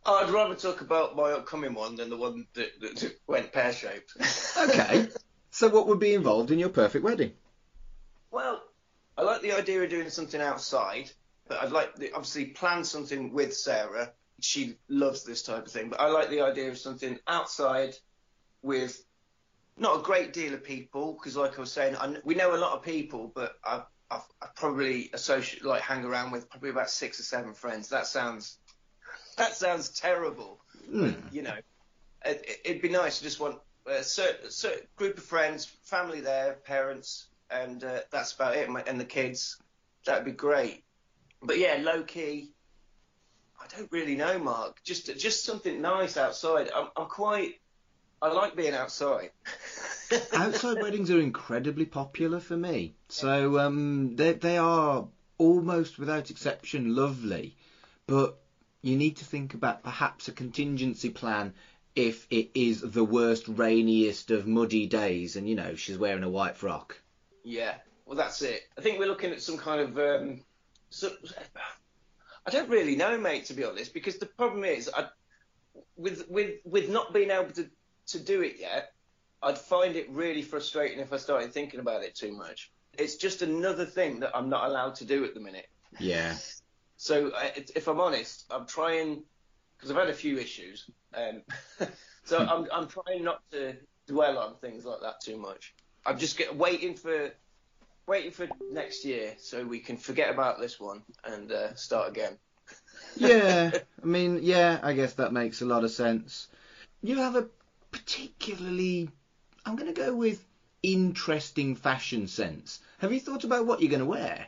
[0.04, 4.12] I'd rather talk about my upcoming one than the one that, that went pear shaped.
[4.58, 5.08] Okay.
[5.52, 7.32] So what would be involved in your perfect wedding?
[8.32, 8.62] Well,
[9.16, 11.10] I like the idea of doing something outside,
[11.46, 14.12] but I'd like to obviously plan something with Sarah.
[14.40, 17.94] She loves this type of thing, but I like the idea of something outside
[18.62, 19.04] with
[19.76, 22.58] not a great deal of people because, like I was saying, I, we know a
[22.58, 26.90] lot of people, but I, I, I probably associate like hang around with probably about
[26.90, 27.90] six or seven friends.
[27.90, 28.58] That sounds
[29.36, 30.60] that sounds terrible
[30.90, 31.12] Hmm.
[31.30, 31.54] you know,
[32.24, 36.54] it, it'd be nice to just want a certain, certain group of friends, family there,
[36.64, 38.68] parents, and uh, that's about it.
[38.68, 39.58] My- And the kids,
[40.04, 40.84] that'd be great.
[41.42, 42.52] But yeah, low key.
[43.60, 44.82] I don't really know, Mark.
[44.84, 46.70] Just just something nice outside.
[46.74, 47.60] I'm, I'm quite.
[48.20, 49.30] I like being outside.
[50.32, 52.94] Outside weddings are incredibly popular for me.
[53.08, 57.56] So um, they they are almost without exception lovely,
[58.06, 58.38] but
[58.82, 61.54] you need to think about perhaps a contingency plan
[61.94, 66.28] if it is the worst, rainiest of muddy days, and you know she's wearing a
[66.28, 67.00] white frock.
[67.44, 67.74] Yeah,
[68.06, 68.62] well, that's it.
[68.78, 69.98] I think we're looking at some kind of.
[69.98, 70.40] Um,
[70.90, 71.10] so,
[72.46, 75.06] I don't really know, mate, to be honest, because the problem is, I,
[75.96, 77.68] with with with not being able to
[78.08, 78.92] to do it yet,
[79.42, 82.70] I'd find it really frustrating if I started thinking about it too much.
[82.98, 85.68] It's just another thing that I'm not allowed to do at the minute.
[85.98, 86.36] Yeah.
[86.96, 89.24] So I, if I'm honest, I'm trying
[89.82, 90.88] because I've had a few issues.
[91.12, 91.42] Um,
[92.24, 93.74] so I'm I'm trying not to
[94.06, 95.74] dwell on things like that too much.
[96.06, 97.32] I'm just get, waiting for
[98.06, 102.38] waiting for next year so we can forget about this one and uh, start again.
[103.16, 106.48] yeah, I mean, yeah, I guess that makes a lot of sense.
[107.02, 107.48] You have a
[107.90, 109.10] particularly,
[109.66, 110.44] I'm going to go with
[110.82, 112.80] interesting fashion sense.
[112.98, 114.46] Have you thought about what you're going to wear?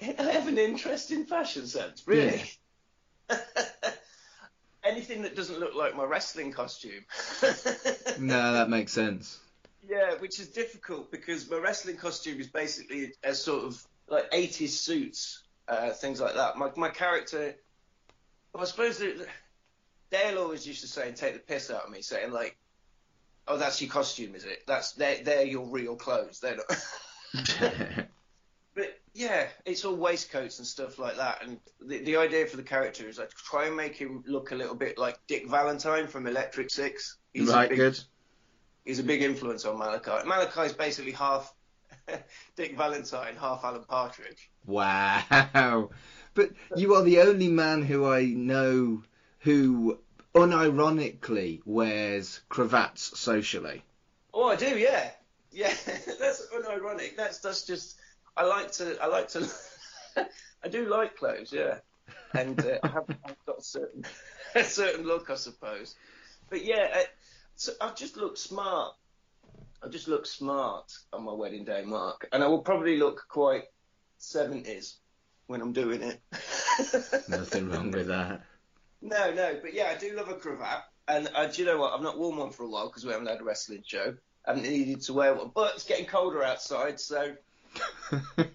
[0.00, 2.42] I have an interesting fashion sense, really.
[4.92, 7.04] Anything that doesn't look like my wrestling costume.
[8.18, 9.40] no, that makes sense.
[9.88, 14.68] Yeah, which is difficult because my wrestling costume is basically a sort of like 80s
[14.68, 16.58] suits, uh, things like that.
[16.58, 17.54] My my character,
[18.52, 19.26] well, I suppose that
[20.10, 22.58] Dale always used to say and take the piss out of me, saying like,
[23.48, 24.62] "Oh, that's your costume, is it?
[24.66, 26.40] That's they're they're your real clothes.
[26.40, 28.06] They're not."
[29.14, 31.42] yeah, it's all waistcoats and stuff like that.
[31.42, 34.54] And the the idea for the character is I try and make him look a
[34.54, 37.18] little bit like Dick Valentine from Electric Six.
[37.32, 38.00] He's right, big, good.
[38.84, 40.26] He's a big influence on Malachi.
[40.26, 41.54] Malachi's basically half
[42.56, 44.50] Dick Valentine, half Alan Partridge.
[44.66, 45.90] Wow.
[46.34, 49.02] But you are the only man who I know
[49.40, 49.98] who
[50.34, 53.82] unironically wears cravats socially.
[54.32, 55.10] Oh, I do, yeah,
[55.50, 55.74] yeah.
[56.18, 57.16] that's unironic.
[57.16, 57.98] That's that's just.
[58.36, 58.96] I like to.
[59.02, 59.48] I like to.
[60.64, 61.78] I do like clothes, yeah,
[62.34, 64.04] and uh, I have I've got a certain
[64.54, 65.94] a certain look, I suppose.
[66.48, 67.04] But yeah, I,
[67.56, 68.94] so I just look smart.
[69.84, 73.64] I just look smart on my wedding day, Mark, and I will probably look quite
[74.18, 74.96] seventies
[75.46, 76.20] when I'm doing it.
[77.28, 78.42] Nothing wrong with that.
[79.02, 81.92] No, no, but yeah, I do love a cravat, and uh, do you know what?
[81.92, 84.14] I've not worn one for a while because we haven't had a wrestling show.
[84.46, 87.34] I haven't needed to wear one, but it's getting colder outside, so.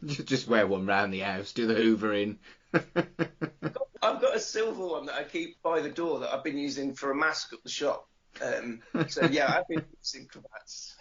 [0.05, 2.37] Just wear one round the house, do the hoovering.
[2.73, 6.93] I've got a silver one that I keep by the door that I've been using
[6.93, 8.07] for a mask at the shop.
[8.41, 10.95] Um, so yeah, I've been using cravats.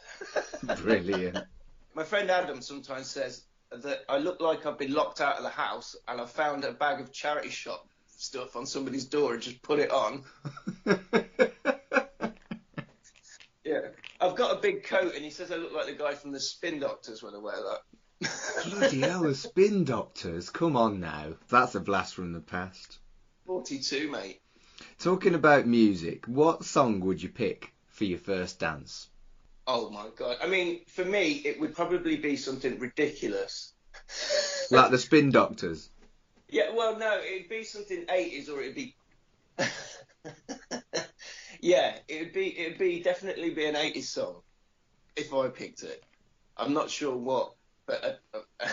[0.83, 1.39] Brilliant.
[1.95, 5.51] My friend Adam sometimes says that I look like I've been locked out of the
[5.51, 9.61] house and I found a bag of charity shop stuff on somebody's door and just
[9.63, 10.25] put it on.
[13.65, 13.81] yeah.
[14.21, 16.41] I've got a big coat and he says I look like the guy from the
[16.41, 17.81] Spin Doctors when I wear that.
[18.21, 20.51] Bloody hell, the Spin Doctors.
[20.51, 21.35] Come on now.
[21.49, 22.99] That's a blast from the past.
[23.47, 24.41] 42, mate.
[24.99, 29.09] Talking about music, what song would you pick for your first dance?
[29.67, 30.39] Oh my god.
[30.43, 33.73] I mean, for me, it would probably be something ridiculous.
[34.71, 35.91] like the Spin Doctors?
[36.49, 38.95] Yeah, well, no, it'd be something 80s or it'd be.
[41.61, 44.37] yeah, it'd be it'd be definitely be an 80s song
[45.17, 46.05] if I picked it.
[46.57, 47.55] I'm not sure what,
[47.87, 48.69] but uh,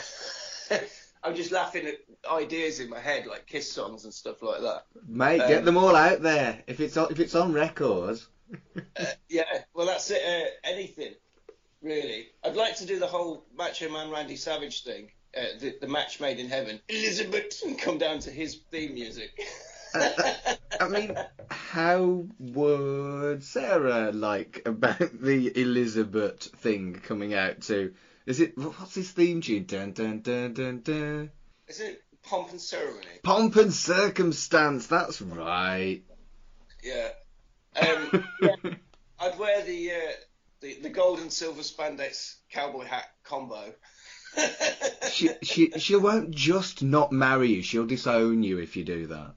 [1.24, 1.96] I'm just laughing at
[2.30, 4.86] ideas in my head like Kiss songs and stuff like that.
[5.08, 6.64] Mate, um, get them all out there.
[6.68, 8.20] If it's on, if it's on record.
[8.98, 10.22] uh, yeah, well that's it.
[10.26, 11.14] Uh, anything
[11.82, 12.28] really.
[12.44, 16.20] I'd like to do the whole Macho Man Randy Savage thing uh, the, the match
[16.20, 19.32] made in heaven, Elizabeth, and come down to his theme music.
[19.96, 20.10] uh,
[20.80, 21.16] I mean,
[21.50, 27.94] how would Sarah like about the Elizabeth thing coming out too?
[28.26, 29.66] Is it what's his theme tune?
[29.66, 31.32] Dun dun dun dun dun.
[31.68, 33.06] Is it pomp and ceremony?
[33.24, 34.88] Pomp and circumstance.
[34.88, 36.02] That's right.
[36.84, 37.10] Yeah.
[37.76, 38.56] Um, yeah.
[39.20, 40.12] I'd wear the, uh,
[40.62, 43.74] the the gold and silver spandex cowboy hat combo
[45.12, 47.62] she she she won't just not marry you.
[47.62, 49.36] She'll disown you if you do that.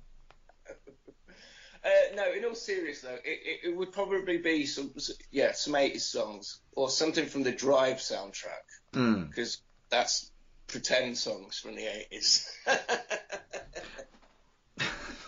[1.87, 4.93] Uh, no, in all seriousness though, it, it, it, would probably be some
[5.31, 9.61] yeah some 80s songs or something from the Drive soundtrack because mm.
[9.89, 10.33] that's
[10.67, 12.51] pretend songs from the 80s.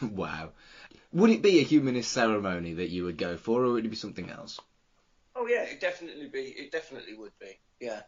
[0.13, 0.51] wow.
[1.13, 3.97] Would it be a humanist ceremony that you would go for, or would it be
[3.97, 4.59] something else?
[5.37, 6.41] Oh yeah, it definitely be.
[6.41, 7.61] It definitely would be.
[7.79, 8.01] Yeah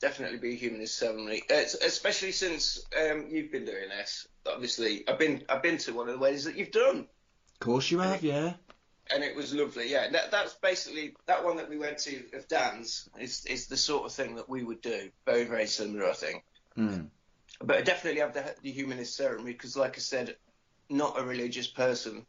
[0.00, 4.28] definitely be a humanist ceremony, it's, especially since um, you've been doing this.
[4.46, 7.06] Obviously, I've been I've been to one of the weddings that you've done.
[7.56, 8.54] Of course you have, yeah.
[9.10, 10.10] And it was lovely, yeah.
[10.10, 14.04] That, that's basically that one that we went to of Dan's is is the sort
[14.04, 15.10] of thing that we would do.
[15.24, 16.44] Very very similar, I think.
[16.76, 17.06] Mm.
[17.62, 20.36] But I definitely have the, the humanist ceremony because, like I said,
[20.90, 22.26] not a religious person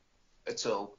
[0.48, 0.98] at all.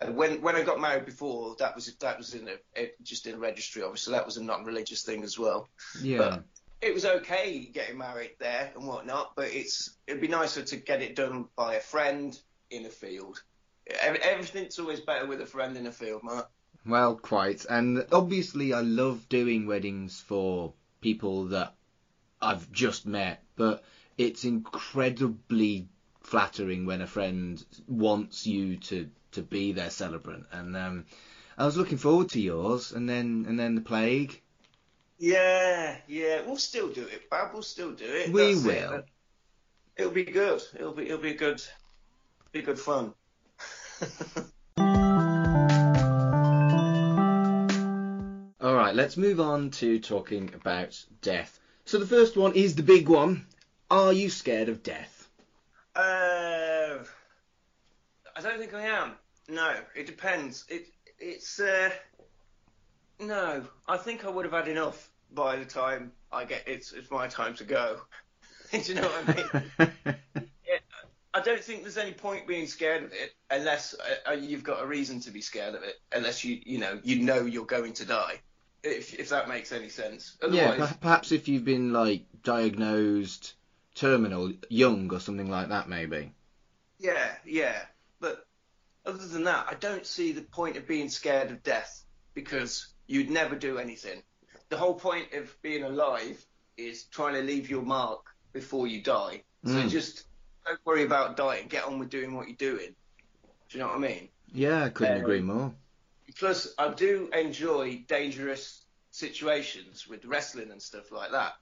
[0.00, 3.26] And when when I got married before, that was that was in a, a just
[3.26, 5.68] in a registry, obviously that was a non-religious thing as well.
[6.02, 6.18] Yeah.
[6.18, 6.44] But
[6.82, 11.02] it was okay getting married there and whatnot, but it's it'd be nicer to get
[11.02, 12.38] it done by a friend
[12.70, 13.42] in a field.
[13.86, 16.50] Ev- Everything's always better with a friend in a field, Mark.
[16.84, 17.64] Well, quite.
[17.64, 21.74] And obviously, I love doing weddings for people that
[22.40, 23.82] I've just met, but
[24.18, 25.88] it's incredibly
[26.20, 30.46] flattering when a friend wants you to, to be their celebrant.
[30.52, 31.06] And um,
[31.58, 34.40] I was looking forward to yours, and then and then the plague.
[35.18, 37.52] Yeah, yeah, we'll still do it, Bab.
[37.54, 38.30] We'll still do it.
[38.30, 38.90] We That's it.
[38.90, 39.02] will.
[39.96, 40.62] It'll be good.
[40.74, 41.62] It'll be it'll be good.
[42.52, 43.14] Be good fun.
[48.60, 51.58] All right, let's move on to talking about death.
[51.84, 53.46] So the first one is the big one.
[53.90, 55.28] Are you scared of death?
[55.94, 56.98] Uh,
[58.34, 59.12] I don't think I am.
[59.48, 60.64] No, it depends.
[60.68, 60.86] It
[61.18, 61.90] it's uh,
[63.20, 63.64] no.
[63.88, 67.28] I think I would have had enough by the time I get it's it's my
[67.28, 68.00] time to go.
[68.72, 70.04] Do you know what I
[70.34, 70.48] mean?
[71.36, 74.82] I don't think there's any point being scared of it unless uh, uh, you've got
[74.82, 75.96] a reason to be scared of it.
[76.10, 78.40] Unless you you know you know you're going to die.
[78.82, 80.38] If if that makes any sense.
[80.40, 83.52] yeah, Otherwise, per- perhaps if you've been like diagnosed
[83.94, 86.32] terminal, young or something like that, maybe.
[86.98, 87.82] Yeah, yeah.
[88.18, 88.46] But
[89.04, 93.28] other than that, I don't see the point of being scared of death because you'd
[93.30, 94.22] never do anything.
[94.70, 96.42] The whole point of being alive
[96.78, 99.42] is trying to leave your mark before you die.
[99.66, 99.90] So Mm.
[99.90, 100.25] just
[100.66, 101.68] don't worry about dying.
[101.68, 102.94] Get on with doing what you're doing.
[103.68, 104.28] Do you know what I mean?
[104.52, 105.74] Yeah, I couldn't Um, agree more.
[106.38, 111.54] Plus, I do enjoy dangerous situations with wrestling and stuff like that.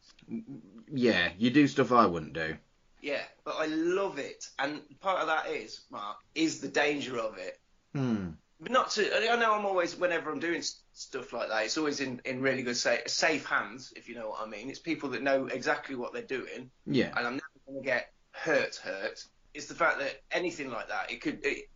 [0.93, 2.57] Yeah, you do stuff I wouldn't do.
[3.01, 7.37] Yeah, but I love it, and part of that is Mark is the danger of
[7.37, 7.61] it.
[7.95, 8.31] Hmm.
[8.61, 9.31] But not to.
[9.31, 10.63] I know I'm always whenever I'm doing
[10.95, 14.31] stuff like that, it's always in, in really good safe, safe hands, if you know
[14.31, 14.71] what I mean.
[14.71, 17.09] It's people that know exactly what they're doing, Yeah.
[17.17, 18.77] and I'm never going to get hurt.
[18.77, 19.25] Hurt.
[19.55, 21.45] It's the fact that anything like that, it could.
[21.45, 21.69] It,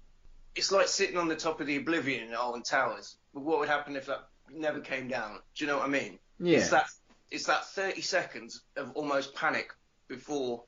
[0.54, 3.16] it's like sitting on the top of the Oblivion in Alton Towers.
[3.32, 5.38] But what would happen if that never came down?
[5.54, 6.18] Do you know what I mean?
[6.40, 6.58] Yeah.
[6.58, 6.88] It's that.
[7.30, 9.74] It's that 30 seconds of almost panic
[10.08, 10.64] before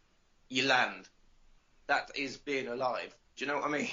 [0.49, 1.09] you land.
[1.87, 3.17] That is being alive.
[3.37, 3.89] Do you know what I mean?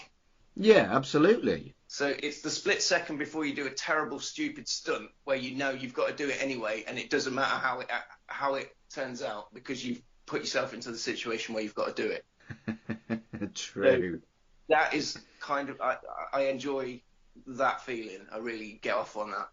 [0.56, 1.76] Yeah, absolutely.
[1.88, 5.70] So it's the split second before you do a terrible, stupid stunt where you know
[5.70, 7.90] you've got to do it anyway, and it doesn't matter how it
[8.26, 12.04] how it turns out because you've put yourself into the situation where you've got to
[12.04, 13.56] do it.
[13.56, 14.22] True.
[14.70, 15.98] That is kind of I,
[16.32, 17.02] I enjoy
[17.48, 18.28] that feeling.
[18.32, 19.50] I really get off on that.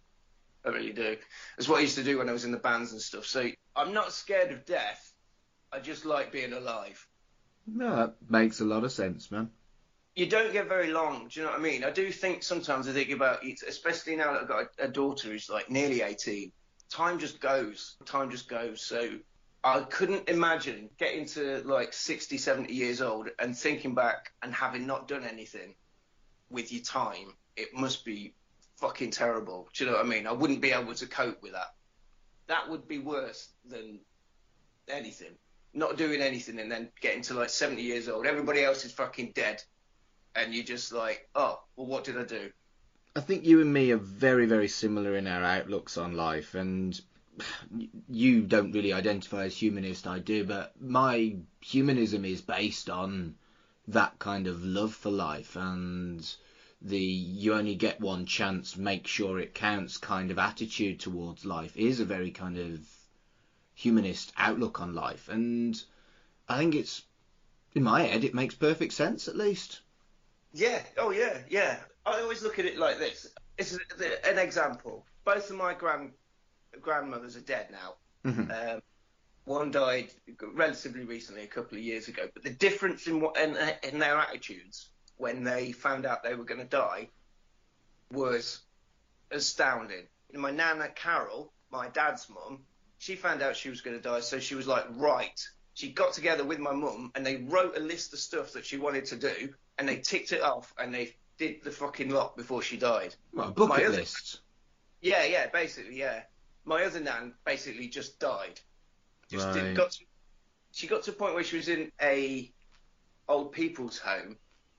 [0.66, 1.16] I really do.
[1.58, 3.24] It's what I used to do when I was in the bands and stuff.
[3.24, 5.12] So I'm not scared of death.
[5.72, 7.06] I just like being alive.
[7.66, 9.50] No, that makes a lot of sense, man.
[10.16, 11.28] you don't get very long.
[11.28, 11.84] Do you know what I mean?
[11.84, 14.88] I do think sometimes I think about it, especially now that I've got a, a
[14.88, 16.52] daughter who's like nearly 18.
[16.90, 17.96] Time just goes.
[18.06, 18.82] Time just goes.
[18.82, 19.18] So
[19.64, 24.86] I couldn't imagine getting to like 60, 70 years old and thinking back and having
[24.86, 25.74] not done anything
[26.50, 27.32] with your time.
[27.56, 28.34] It must be
[28.76, 29.68] fucking terrible.
[29.72, 30.26] Do you know what I mean?
[30.26, 31.74] I wouldn't be able to cope with that.
[32.46, 34.00] That would be worse than
[34.88, 35.34] anything.
[35.72, 38.26] Not doing anything and then getting to like 70 years old.
[38.26, 39.62] Everybody else is fucking dead
[40.36, 42.50] and you're just like, oh, well, what did I do?
[43.16, 47.00] I think you and me are very, very similar in our outlooks on life, and
[48.08, 53.34] you don't really identify as humanist, I do, but my humanism is based on
[53.88, 56.34] that kind of love for life and
[56.80, 61.76] the you only get one chance, make sure it counts kind of attitude towards life
[61.76, 62.80] is a very kind of
[63.74, 65.82] humanist outlook on life, and
[66.48, 67.02] I think it's
[67.74, 69.80] in my head it makes perfect sense at least.
[70.52, 71.78] Yeah, oh yeah, yeah.
[72.06, 73.26] I always look at it like this.
[73.56, 73.78] It's
[74.24, 75.06] an example.
[75.24, 76.12] Both of my grand
[76.80, 77.94] grandmothers are dead now.
[78.24, 78.74] Mhm.
[78.76, 78.82] Um,
[79.44, 80.10] one died
[80.54, 82.28] relatively recently, a couple of years ago.
[82.32, 86.44] But the difference in what in, in their attitudes when they found out they were
[86.44, 87.08] going to die
[88.10, 88.60] was
[89.30, 90.06] astounding.
[90.32, 92.60] My nana Carol, my dad's mum,
[92.98, 95.40] she found out she was going to die, so she was like, right.
[95.74, 98.78] She got together with my mum and they wrote a list of stuff that she
[98.78, 102.62] wanted to do, and they ticked it off and they did the fucking lot before
[102.62, 103.14] she died.
[103.32, 104.40] Well, bucket My other- list.
[105.00, 106.22] Yeah, yeah, basically, yeah.
[106.64, 108.60] My other nan basically just died.
[109.28, 109.54] Just Right.
[109.54, 110.04] did, got to,
[110.72, 112.52] she got to a point where she was in a
[113.28, 114.38] old people's home.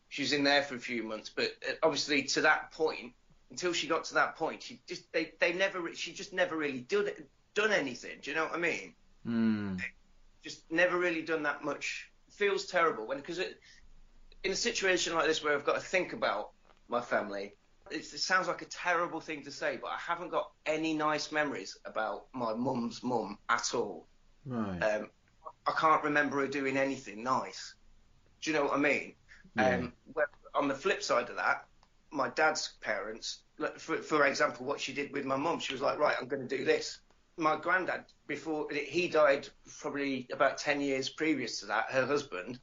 [0.10, 3.14] She was in there for a few months, but uh, obviously to that point,
[3.50, 6.82] until she got to that point, she just they they never she just never really
[6.82, 8.20] did done anything.
[8.22, 8.94] Do you know what I mean?
[9.24, 9.76] Hmm.
[10.44, 12.10] Just never really done that much.
[12.30, 13.40] Feels terrible when because
[14.44, 16.52] in a situation like this where I've got to think about
[16.88, 17.56] my family.
[17.92, 21.78] It sounds like a terrible thing to say, but I haven't got any nice memories
[21.86, 24.08] about my mum's mum at all.
[24.46, 24.80] Right.
[24.80, 25.10] Um,
[25.68, 27.76] I can't remember her doing anything nice.
[28.42, 29.14] Do you know what I mean?
[29.56, 29.78] Yeah.
[29.78, 29.94] Um,
[30.54, 31.66] on the flip side of that,
[32.12, 33.40] my dad's parents,
[33.78, 36.48] for, for example, what she did with my mum, she was like, right, I'm going
[36.48, 37.00] to do this.
[37.38, 42.60] My granddad, before he died, probably about 10 years previous to that, her husband,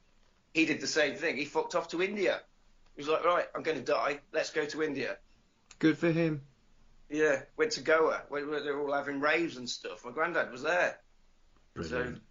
[0.53, 1.37] he did the same thing.
[1.37, 2.41] He fucked off to India.
[2.95, 4.19] He was like, right, I'm going to die.
[4.31, 5.17] Let's go to India.
[5.79, 6.41] Good for him.
[7.09, 10.05] Yeah, went to Goa, where, where they're all having raves and stuff.
[10.05, 10.99] My granddad was there.
[11.73, 12.21] Brilliant.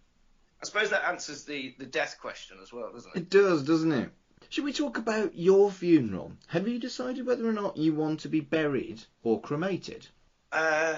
[0.61, 3.19] I suppose that answers the, the death question as well, doesn't it?
[3.19, 4.09] It does, doesn't it?
[4.49, 6.31] Should we talk about your funeral?
[6.47, 10.07] Have you decided whether or not you want to be buried or cremated?
[10.51, 10.95] Uh,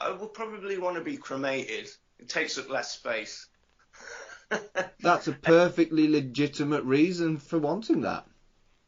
[0.00, 1.88] I would probably want to be cremated.
[2.18, 3.48] It takes up less space.
[5.00, 8.26] That's a perfectly legitimate reason for wanting that.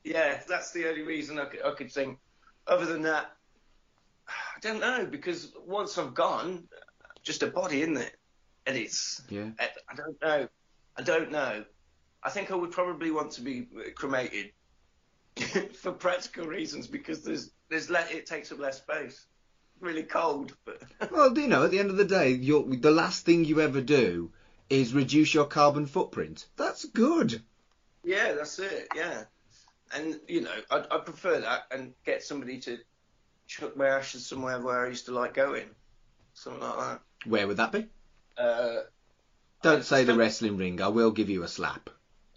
[0.05, 2.19] yeah, that's the only reason I could, I could think.
[2.67, 3.33] Other than that,
[4.29, 6.65] I don't know because once I've gone,
[7.23, 8.17] just a body, isn't it?
[8.67, 9.51] And it's Yeah.
[9.61, 10.49] I, don't know.
[10.97, 11.65] I don't know.
[12.23, 14.51] I think I would probably want to be cremated
[15.75, 19.27] for practical reasons because there's there's le- it takes up less space.
[19.79, 23.27] Really cold, but Well, you know, at the end of the day, you're, the last
[23.27, 24.33] thing you ever do
[24.71, 26.47] is reduce your carbon footprint.
[26.57, 27.43] That's good.
[28.05, 28.89] yeah, that's it.
[28.95, 29.25] Yeah,
[29.95, 32.79] and you know, I'd, I'd prefer that and get somebody to
[33.47, 35.67] chuck my ashes somewhere where I used to like going,
[36.35, 37.01] something like that.
[37.27, 37.87] Where would that be?
[38.37, 38.81] Uh,
[39.63, 40.81] Don't say the wrestling ring.
[40.83, 41.89] I will give you a slap.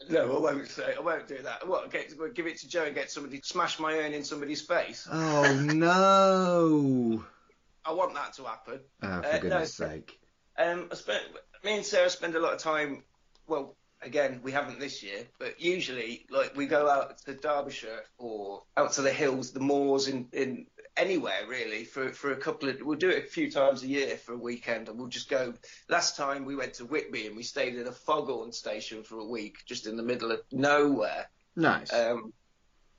[0.10, 0.94] no, I won't say.
[0.98, 1.68] I won't do that.
[1.68, 1.92] What?
[1.92, 5.08] Get, give it to Joe and get somebody to smash my urn in somebody's face.
[5.12, 7.24] Oh no!
[7.86, 8.80] I want that to happen.
[9.02, 10.20] Oh, for Uh, goodness so- sake!
[10.58, 11.24] Um, I spent
[11.64, 13.04] me and Sarah spend a lot of time.
[13.48, 18.64] Well, again, we haven't this year, but usually, like, we go out to Derbyshire or
[18.78, 22.78] out to the hills, the moors, in in anywhere really for for a couple of.
[22.82, 25.54] We'll do it a few times a year for a weekend, and we'll just go.
[25.90, 29.26] Last time we went to Whitby and we stayed at a foghorn station for a
[29.26, 31.30] week, just in the middle of nowhere.
[31.56, 31.92] Nice.
[31.94, 32.34] Um,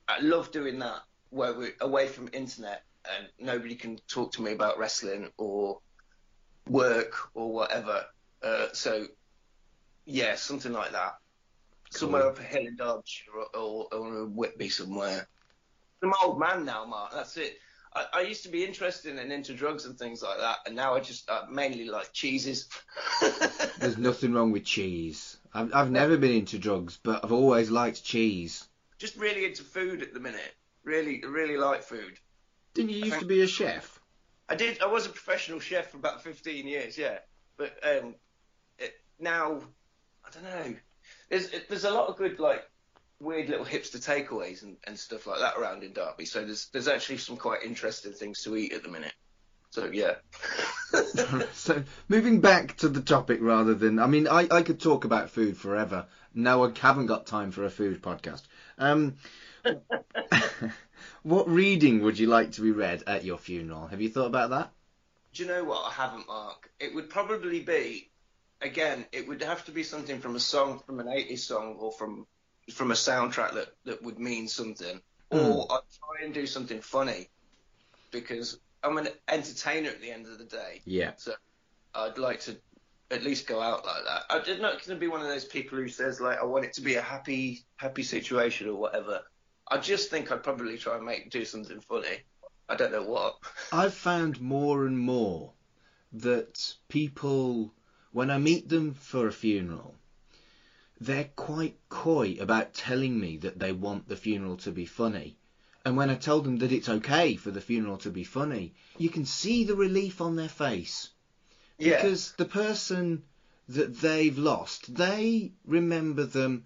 [0.07, 4.51] I love doing that where we're away from internet and nobody can talk to me
[4.51, 5.79] about wrestling or
[6.67, 8.05] work or whatever.
[8.43, 9.07] Uh, so,
[10.05, 11.17] yeah, something like that.
[11.91, 15.27] Somewhere up a hill in Derbyshire or, or, or Whitby somewhere.
[16.01, 17.11] I'm an old man now, Mark.
[17.13, 17.57] That's it.
[17.93, 20.95] I, I used to be interested and into drugs and things like that, and now
[20.95, 22.69] I just uh, mainly like cheeses.
[23.79, 25.37] There's nothing wrong with cheese.
[25.53, 28.67] I've, I've never been into drugs, but I've always liked cheese.
[28.97, 30.55] just really into food at the minute.
[30.83, 32.17] Really, really like food.
[32.73, 33.99] Didn't you used to be a chef?
[34.47, 34.81] I did.
[34.81, 37.19] I was a professional chef for about 15 years, yeah.
[37.57, 38.15] But um,
[39.21, 39.61] now,
[40.25, 40.75] I don't know.
[41.29, 42.63] There's there's a lot of good like
[43.19, 46.25] weird little hipster takeaways and, and stuff like that around in Derby.
[46.25, 49.13] So there's there's actually some quite interesting things to eat at the minute.
[49.69, 50.15] So yeah.
[51.53, 55.29] so moving back to the topic rather than I mean I, I could talk about
[55.29, 56.07] food forever.
[56.33, 58.43] No, I haven't got time for a food podcast.
[58.77, 59.15] Um,
[61.23, 63.87] what reading would you like to be read at your funeral?
[63.87, 64.71] Have you thought about that?
[65.33, 65.85] Do you know what?
[65.87, 66.69] I haven't, Mark.
[66.79, 68.10] It would probably be,
[68.61, 71.91] again, it would have to be something from a song, from an 80s song, or
[71.91, 72.27] from
[72.71, 75.01] from a soundtrack that, that would mean something.
[75.31, 75.37] Hmm.
[75.37, 77.29] Or I'd try and do something funny,
[78.11, 80.81] because I'm an entertainer at the end of the day.
[80.85, 81.11] Yeah.
[81.17, 81.33] So
[81.93, 82.57] I'd like to
[83.09, 84.23] at least go out like that.
[84.29, 86.73] I'm not going to be one of those people who says like I want it
[86.73, 89.21] to be a happy happy situation or whatever.
[89.67, 92.23] I just think I'd probably try and make do something funny.
[92.67, 93.37] I don't know what.
[93.71, 95.51] I've found more and more
[96.13, 97.73] that people,
[98.13, 99.95] when I meet them for a funeral,
[100.99, 105.37] they're quite coy about telling me that they want the funeral to be funny.
[105.83, 109.09] And when I tell them that it's okay for the funeral to be funny, you
[109.09, 111.09] can see the relief on their face.
[111.79, 111.95] Yeah.
[111.95, 113.23] Because the person
[113.69, 116.65] that they've lost, they remember them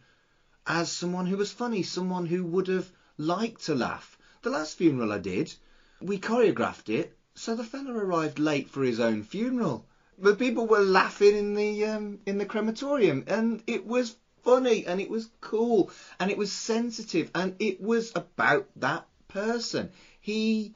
[0.68, 4.18] as someone who was funny, someone who would have liked to laugh.
[4.42, 5.54] The last funeral I did,
[6.02, 9.88] we choreographed it, so the fella arrived late for his own funeral.
[10.18, 15.02] But people were laughing in the um, in the crematorium, and it was funny, and
[15.02, 19.92] it was cool, and it was sensitive, and it was about that person.
[20.22, 20.74] He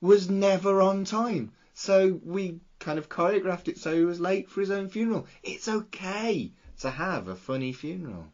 [0.00, 4.60] was never on time, so we kind of choreographed it so he was late for
[4.60, 5.26] his own funeral.
[5.44, 8.26] It's okay to have a funny funeral.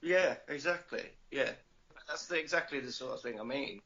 [0.00, 1.04] Yeah, exactly.
[1.32, 1.50] Yeah,
[2.06, 3.80] that's the, exactly the sort of thing I mean.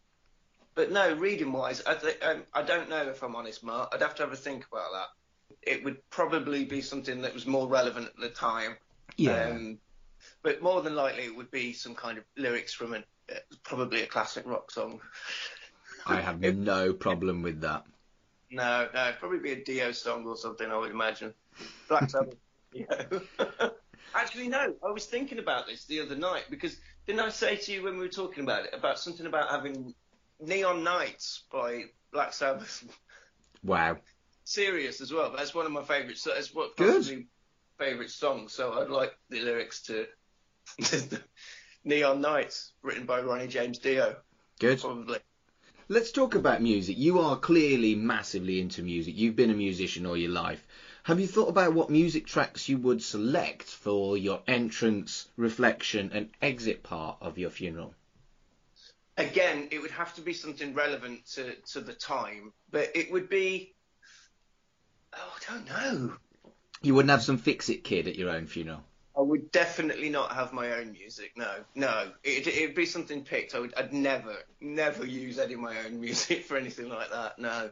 [0.75, 3.91] But no, reading wise, I th- um, I don't know if I'm honest, Mark.
[3.93, 5.07] I'd have to have a think about that.
[5.63, 8.77] It would probably be something that was more relevant at the time.
[9.29, 9.79] Um,
[10.43, 14.03] but more than likely, it would be some kind of lyrics from an It's probably
[14.03, 15.01] a classic rock song.
[16.07, 17.85] I have no problem with that.
[18.51, 20.71] No, no, it'd probably be a Dio song or something.
[20.71, 21.35] I would imagine.
[21.89, 22.37] Black Sabbath.
[24.15, 24.75] Actually, no.
[24.87, 26.77] I was thinking about this the other night because
[27.07, 29.95] didn't I say to you when we were talking about it about something about having
[30.41, 32.85] Neon Knights by Black Sabbath
[33.65, 33.97] Wow.
[34.45, 35.33] Serious as well.
[35.37, 36.23] That's one of my favourites.
[36.23, 37.27] So that's what Good.
[37.79, 38.53] favourite songs.
[38.53, 40.07] So I'd like the lyrics to
[41.85, 44.17] Neon Knights, written by Ronnie James Dio,
[44.59, 44.81] Good.
[44.81, 45.19] probably.
[45.89, 46.97] Let's talk about music.
[46.97, 49.15] You are clearly massively into music.
[49.17, 50.67] You've been a musician all your life.
[51.03, 56.31] Have you thought about what music tracks you would select for your entrance, reflection, and
[56.41, 57.95] exit part of your funeral?
[59.19, 63.29] Again, it would have to be something relevant to, to the time, but it would
[63.29, 63.75] be.
[65.17, 66.13] Oh, I don't know.
[66.83, 68.83] You wouldn't have some fix it kid at your own funeral.
[69.17, 71.33] I would definitely not have my own music.
[71.37, 72.11] No, no.
[72.25, 73.55] It, it'd be something picked.
[73.55, 73.73] I would.
[73.77, 77.39] I'd never, never use any of my own music for anything like that.
[77.39, 77.71] No.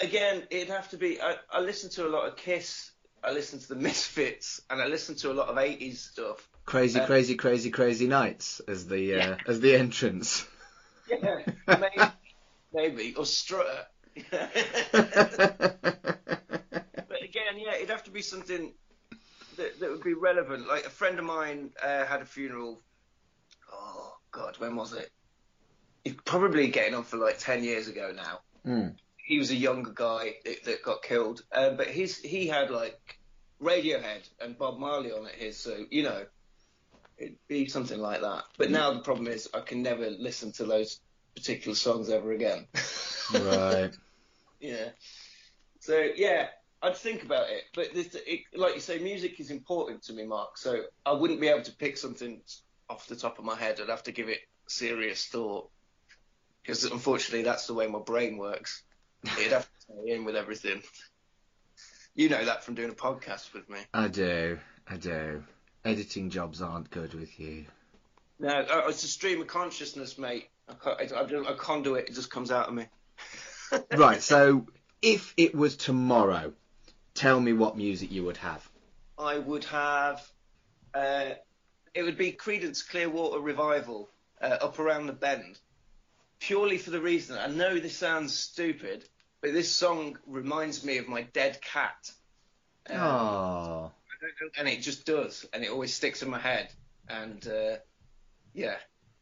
[0.00, 1.20] Again, it'd have to be.
[1.20, 2.92] I, I listen to a lot of Kiss.
[3.24, 6.48] I listen to the Misfits, and I listen to a lot of '80s stuff.
[6.64, 9.36] Crazy, Uh, crazy, crazy, crazy nights as the uh, Yeah.
[9.46, 10.46] as the entrance.
[11.10, 12.12] Yeah, maybe,
[12.74, 13.86] maybe or Strutter.
[17.28, 18.72] Again, yeah, it'd have to be something
[19.56, 20.66] that, that would be relevant.
[20.66, 22.80] Like a friend of mine uh, had a funeral.
[23.70, 25.10] Oh God, when was it?
[26.04, 28.40] He's probably getting on for like ten years ago now.
[28.66, 28.94] Mm.
[29.16, 33.18] He was a younger guy that, that got killed, um, but his he had like
[33.62, 36.24] Radiohead and Bob Marley on at his, so you know,
[37.18, 38.44] it'd be something like that.
[38.56, 41.00] But now the problem is I can never listen to those
[41.34, 42.66] particular songs ever again.
[43.34, 43.90] right.
[44.60, 44.88] Yeah.
[45.80, 46.48] So yeah,
[46.82, 50.24] I'd think about it, but this, it, like you say, music is important to me,
[50.24, 50.56] Mark.
[50.58, 52.40] So I wouldn't be able to pick something
[52.88, 53.80] off the top of my head.
[53.80, 55.70] I'd have to give it serious thought,
[56.62, 58.82] because unfortunately, that's the way my brain works.
[59.38, 60.82] It'd have to tie in with everything.
[62.14, 63.78] You know that from doing a podcast with me.
[63.92, 64.58] I do.
[64.88, 65.42] I do.
[65.84, 67.64] Editing jobs aren't good with you.
[68.40, 70.48] No, uh, it's a stream of consciousness, mate.
[70.68, 72.08] I can't, I, I, don't- I conduit.
[72.08, 72.86] It just comes out of me.
[73.94, 74.22] Right.
[74.22, 74.66] So
[75.02, 76.54] if it was tomorrow,
[77.18, 78.66] tell me what music you would have.
[79.18, 80.26] I would have.
[80.94, 81.30] Uh,
[81.94, 84.08] it would be Creedence Clearwater Revival,
[84.40, 85.58] uh, up around the bend,
[86.38, 87.36] purely for the reason.
[87.36, 89.04] I know this sounds stupid,
[89.40, 92.10] but this song reminds me of my dead cat.
[92.88, 93.92] Um, Oh.
[93.92, 96.70] I don't know, and it just does, and it always sticks in my head.
[97.08, 97.76] And uh,
[98.54, 98.76] yeah,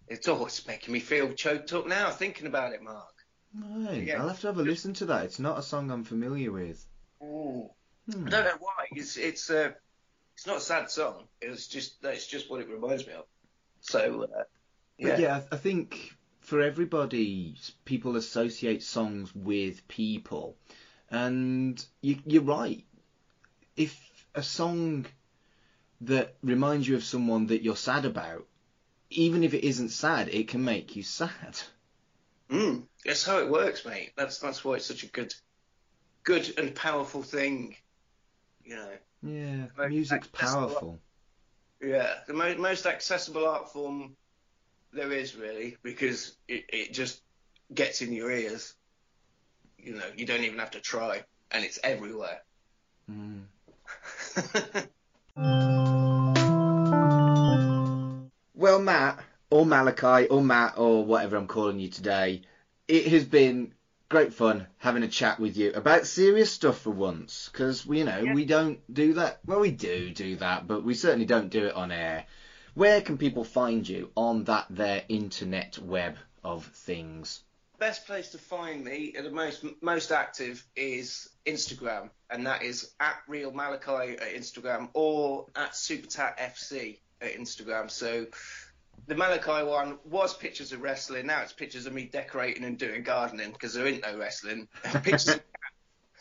[0.08, 3.14] it's always making me feel choked up now thinking about it, Mark.
[3.54, 4.04] Right.
[4.04, 4.20] Yeah.
[4.20, 5.24] I'll have to have a listen to that.
[5.24, 6.84] It's not a song I'm familiar with.
[7.22, 7.70] Ooh.
[8.10, 8.26] Hmm.
[8.26, 8.86] I don't know why.
[8.92, 9.72] It's it's uh,
[10.34, 11.24] it's not a sad song.
[11.40, 13.24] It's just that's just what it reminds me of.
[13.80, 14.42] So uh,
[14.98, 15.08] yeah.
[15.08, 20.56] But yeah, I I think for everybody, people associate songs with people,
[21.10, 22.84] and you, you're right.
[23.76, 23.98] If
[24.34, 25.06] a song
[26.02, 28.46] that reminds you of someone that you're sad about,
[29.10, 31.58] even if it isn't sad, it can make you sad.
[32.50, 34.12] Mm, that's how it works, mate.
[34.16, 35.34] That's that's why it's such a good,
[36.22, 37.76] good and powerful thing.
[38.66, 38.90] You know.
[39.22, 40.68] Yeah, Like, music's that's a lot.
[40.68, 41.00] powerful.
[41.80, 44.16] Yeah, the mo- most accessible art form
[44.92, 47.22] there is really because it, it just
[47.72, 48.74] gets in your ears.
[49.78, 52.42] You know, you don't even have to try, and it's everywhere.
[53.10, 53.44] Mm.
[58.58, 62.42] Well, Mat, or Malachi, or Mat, or whatever I'm calling you today,
[62.88, 63.74] it has been
[64.08, 67.48] great fun having a chat with you about serious stuff for once.
[67.52, 68.34] Because, we you know, Yeah.
[68.34, 69.40] we don't do that.
[69.44, 72.26] Well, we do do that, but we certainly don't do it on air.
[72.74, 77.42] Where can people find you on that there internet web of things?
[77.78, 82.92] best place to find me, uh, the most most active, is Instagram, and that is
[83.00, 87.90] at Real Malachi at Instagram or at SuperTat FC at Instagram.
[87.90, 88.26] So
[89.06, 91.26] the Malachi one was pictures of wrestling.
[91.26, 94.68] Now it's pictures of me decorating and doing gardening because there ain't no wrestling.
[95.02, 95.38] pictures.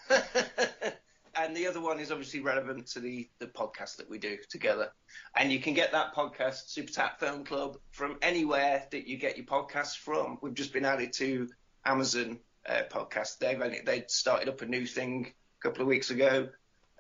[1.36, 4.92] and the other one is obviously relevant to the, the podcast that we do together.
[5.36, 9.38] And you can get that podcast, Super Tat Film Club, from anywhere that you get
[9.38, 10.38] your podcasts from.
[10.42, 11.50] We've just been added to
[11.86, 13.40] Amazon uh, podcast.
[13.40, 16.50] They've only, they started up a new thing a couple of weeks ago.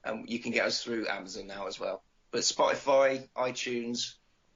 [0.03, 2.03] Um, you can get us through Amazon now as well.
[2.31, 4.15] But Spotify, iTunes,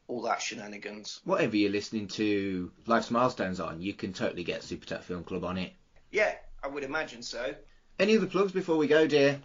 [0.10, 1.22] all that shenanigans.
[1.24, 5.46] Whatever you're listening to Life's Milestones on, you can totally get Super Tat Film Club
[5.46, 5.72] on it.
[6.12, 6.34] Yeah,
[6.64, 7.54] I would imagine so.
[8.00, 9.40] Any other plugs before we go, dear?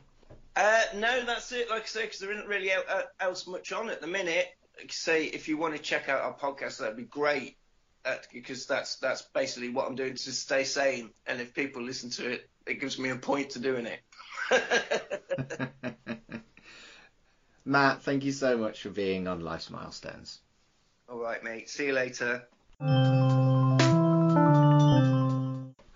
[0.56, 1.68] Uh, no, that's it.
[1.68, 4.48] Like I say, because there isn't really el- uh, else much on at the minute.
[4.78, 7.56] Like I say, if you want to check out our podcast, that'd be great.
[8.04, 11.10] uh, because that's that's basically what I'm doing to stay sane.
[11.26, 14.00] And if people listen to it, it gives me a point to doing it.
[17.64, 20.40] Mat, thank you so much for being on Life's Milestones.
[21.06, 21.68] All right, mate.
[21.68, 22.46] See you later.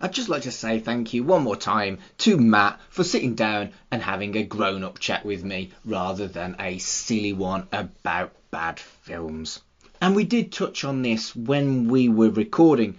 [0.01, 3.73] I'd just like to say thank you one more time to Mat for sitting down
[3.91, 8.79] and having a grown up chat with me rather than a silly one about bad
[8.79, 9.61] films.
[10.01, 12.99] And we did touch on this when we were recording.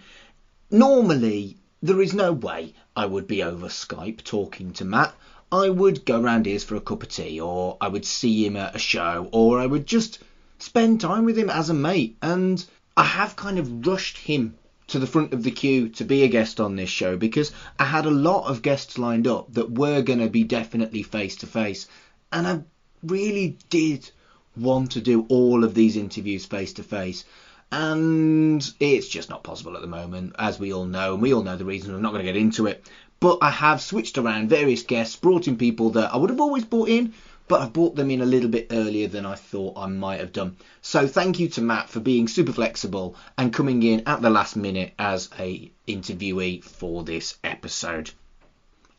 [0.71, 5.15] Normally, there is no way I would be over Skype talking to Mat.
[5.51, 8.57] I would go round his for a cup of tea, or I would see him
[8.57, 10.19] at a show, or I would just
[10.59, 12.17] spend time with him as a mate.
[12.21, 12.63] And
[12.95, 14.55] I have kind of rushed him
[14.87, 17.85] to the front of the queue to be a guest on this show because I
[17.85, 21.47] had a lot of guests lined up that were going to be definitely face to
[21.47, 21.87] face.
[22.31, 22.63] And I
[23.03, 24.09] really did
[24.57, 27.23] want to do all of these interviews face to face.
[27.71, 31.43] And it's just not possible at the moment, as we all know, and we all
[31.43, 31.93] know the reason.
[31.93, 32.83] I'm not going to get into it.
[33.19, 36.65] But I have switched around various guests, brought in people that I would have always
[36.65, 37.13] brought in,
[37.49, 40.31] but I brought them in a little bit earlier than I thought I might have
[40.31, 40.55] done.
[40.81, 44.55] So thank you to Mat for being super flexible and coming in at the last
[44.55, 48.11] minute as a interviewee for this episode.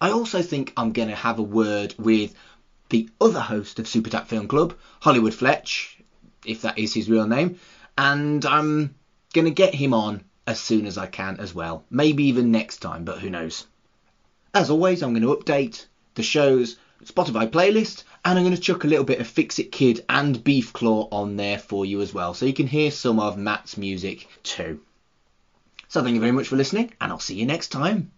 [0.00, 2.34] I also think I'm going to have a word with
[2.88, 5.96] the other host of Super Tat Film Club, Hollywood Fletch,
[6.44, 7.60] if that is his real name,
[7.96, 8.96] and I'm
[9.32, 11.84] going to get him on as soon as I can as well.
[11.88, 13.64] Maybe even next time, but who knows.
[14.52, 18.84] As always, I'm going to update the show's Spotify playlist and I'm going to chuck
[18.84, 22.12] a little bit of Fix It Kid and Beef Claw on there for you as
[22.12, 24.80] well, so you can hear some of Mat's music too.
[25.88, 28.12] So thank you very much for listening, and I'll see you next time.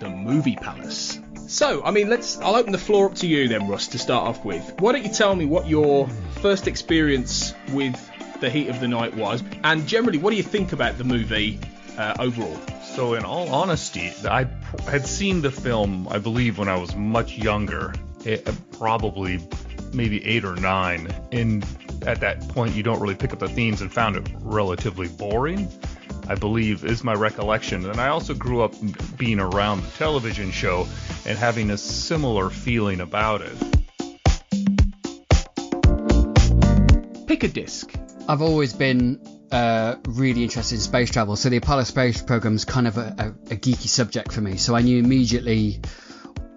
[0.00, 0.79] The Movie Palace.
[1.70, 2.36] So, I mean, let's.
[2.38, 4.74] I'll open the floor up to you then, Russ, to start off with.
[4.80, 6.08] Why don't you tell me what your
[6.42, 7.94] first experience with
[8.40, 11.60] The Heat of the Night was, and generally, what do you think about the movie
[11.96, 12.58] uh, overall?
[12.82, 14.48] So, in all honesty, I
[14.88, 17.94] had seen the film, I believe, when I was much younger,
[18.24, 19.38] it, probably
[19.92, 21.06] maybe eight or nine.
[21.30, 21.64] And
[22.04, 25.70] at that point, you don't really pick up the themes and found it relatively boring.
[26.30, 27.90] I believe is my recollection.
[27.90, 28.72] And I also grew up
[29.18, 30.86] being around the television show
[31.26, 33.52] and having a similar feeling about it.
[37.26, 37.92] Pick a disc.
[38.28, 39.20] I've always been
[39.50, 43.12] uh, really interested in space travel, so the Apollo space program is kind of a,
[43.18, 44.56] a, a, geeky subject for me.
[44.56, 45.80] So I knew immediately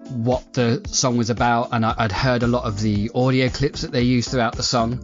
[0.10, 3.82] what the song was about, and I, would heard a lot of the audio clips
[3.82, 5.04] that they used throughout the song.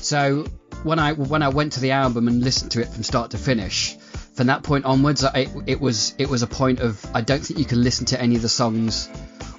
[0.00, 0.46] So
[0.82, 3.38] when I when I went to the album and listened to it from start to
[3.38, 3.97] finish,
[4.38, 7.58] from that point onwards, it, it was it was a point of I don't think
[7.58, 9.08] you can listen to any of the songs,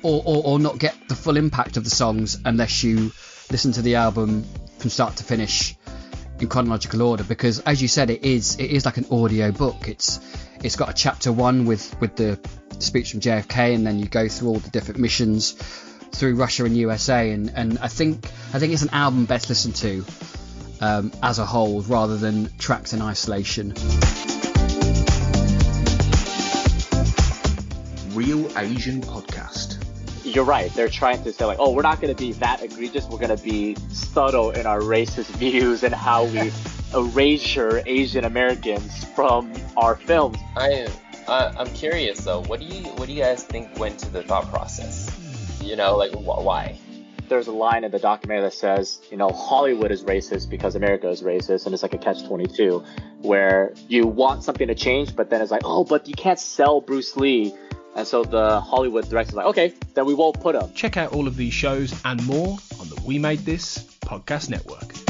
[0.03, 3.11] or, or, or not get the full impact of the songs unless you
[3.51, 4.45] listen to the album
[4.77, 5.75] from start to finish
[6.39, 7.25] in chronological order.
[7.25, 9.89] Because as you said, it is it is like an audio book.
[9.89, 10.21] It's
[10.63, 12.39] it's got a chapter one with with the
[12.79, 15.51] speech from JFK, and then you go through all the different missions
[16.13, 19.75] through Russia and USA, and, and I think I think it's an album best listened
[19.75, 20.05] to
[20.79, 23.73] um, as a whole rather than tracks in isolation.
[28.19, 29.81] Real Asian Podcast.
[30.25, 30.69] You're right.
[30.73, 33.05] They're trying to say like, oh, we're not going to be that egregious.
[33.05, 36.51] We're going to be subtle in our racist views and how we
[36.93, 40.37] erasure Asian Americans from our films.
[40.57, 40.91] I am.
[41.29, 42.41] Uh, I'm curious though.
[42.41, 45.09] What do you What do you guys think went to the thought process?
[45.61, 46.77] You know, like wh- why?
[47.29, 51.07] There's a line in the documentary that says, you know, Hollywood is racist because America
[51.07, 52.83] is racist, and it's like a catch-22,
[53.21, 56.81] where you want something to change, but then it's like, oh, but you can't sell
[56.81, 57.53] Bruce Lee
[57.99, 60.71] and so the Hollywood director's like, okay, then we won't put him.
[60.73, 65.08] Check out all of these shows and more on the We Made This podcast network.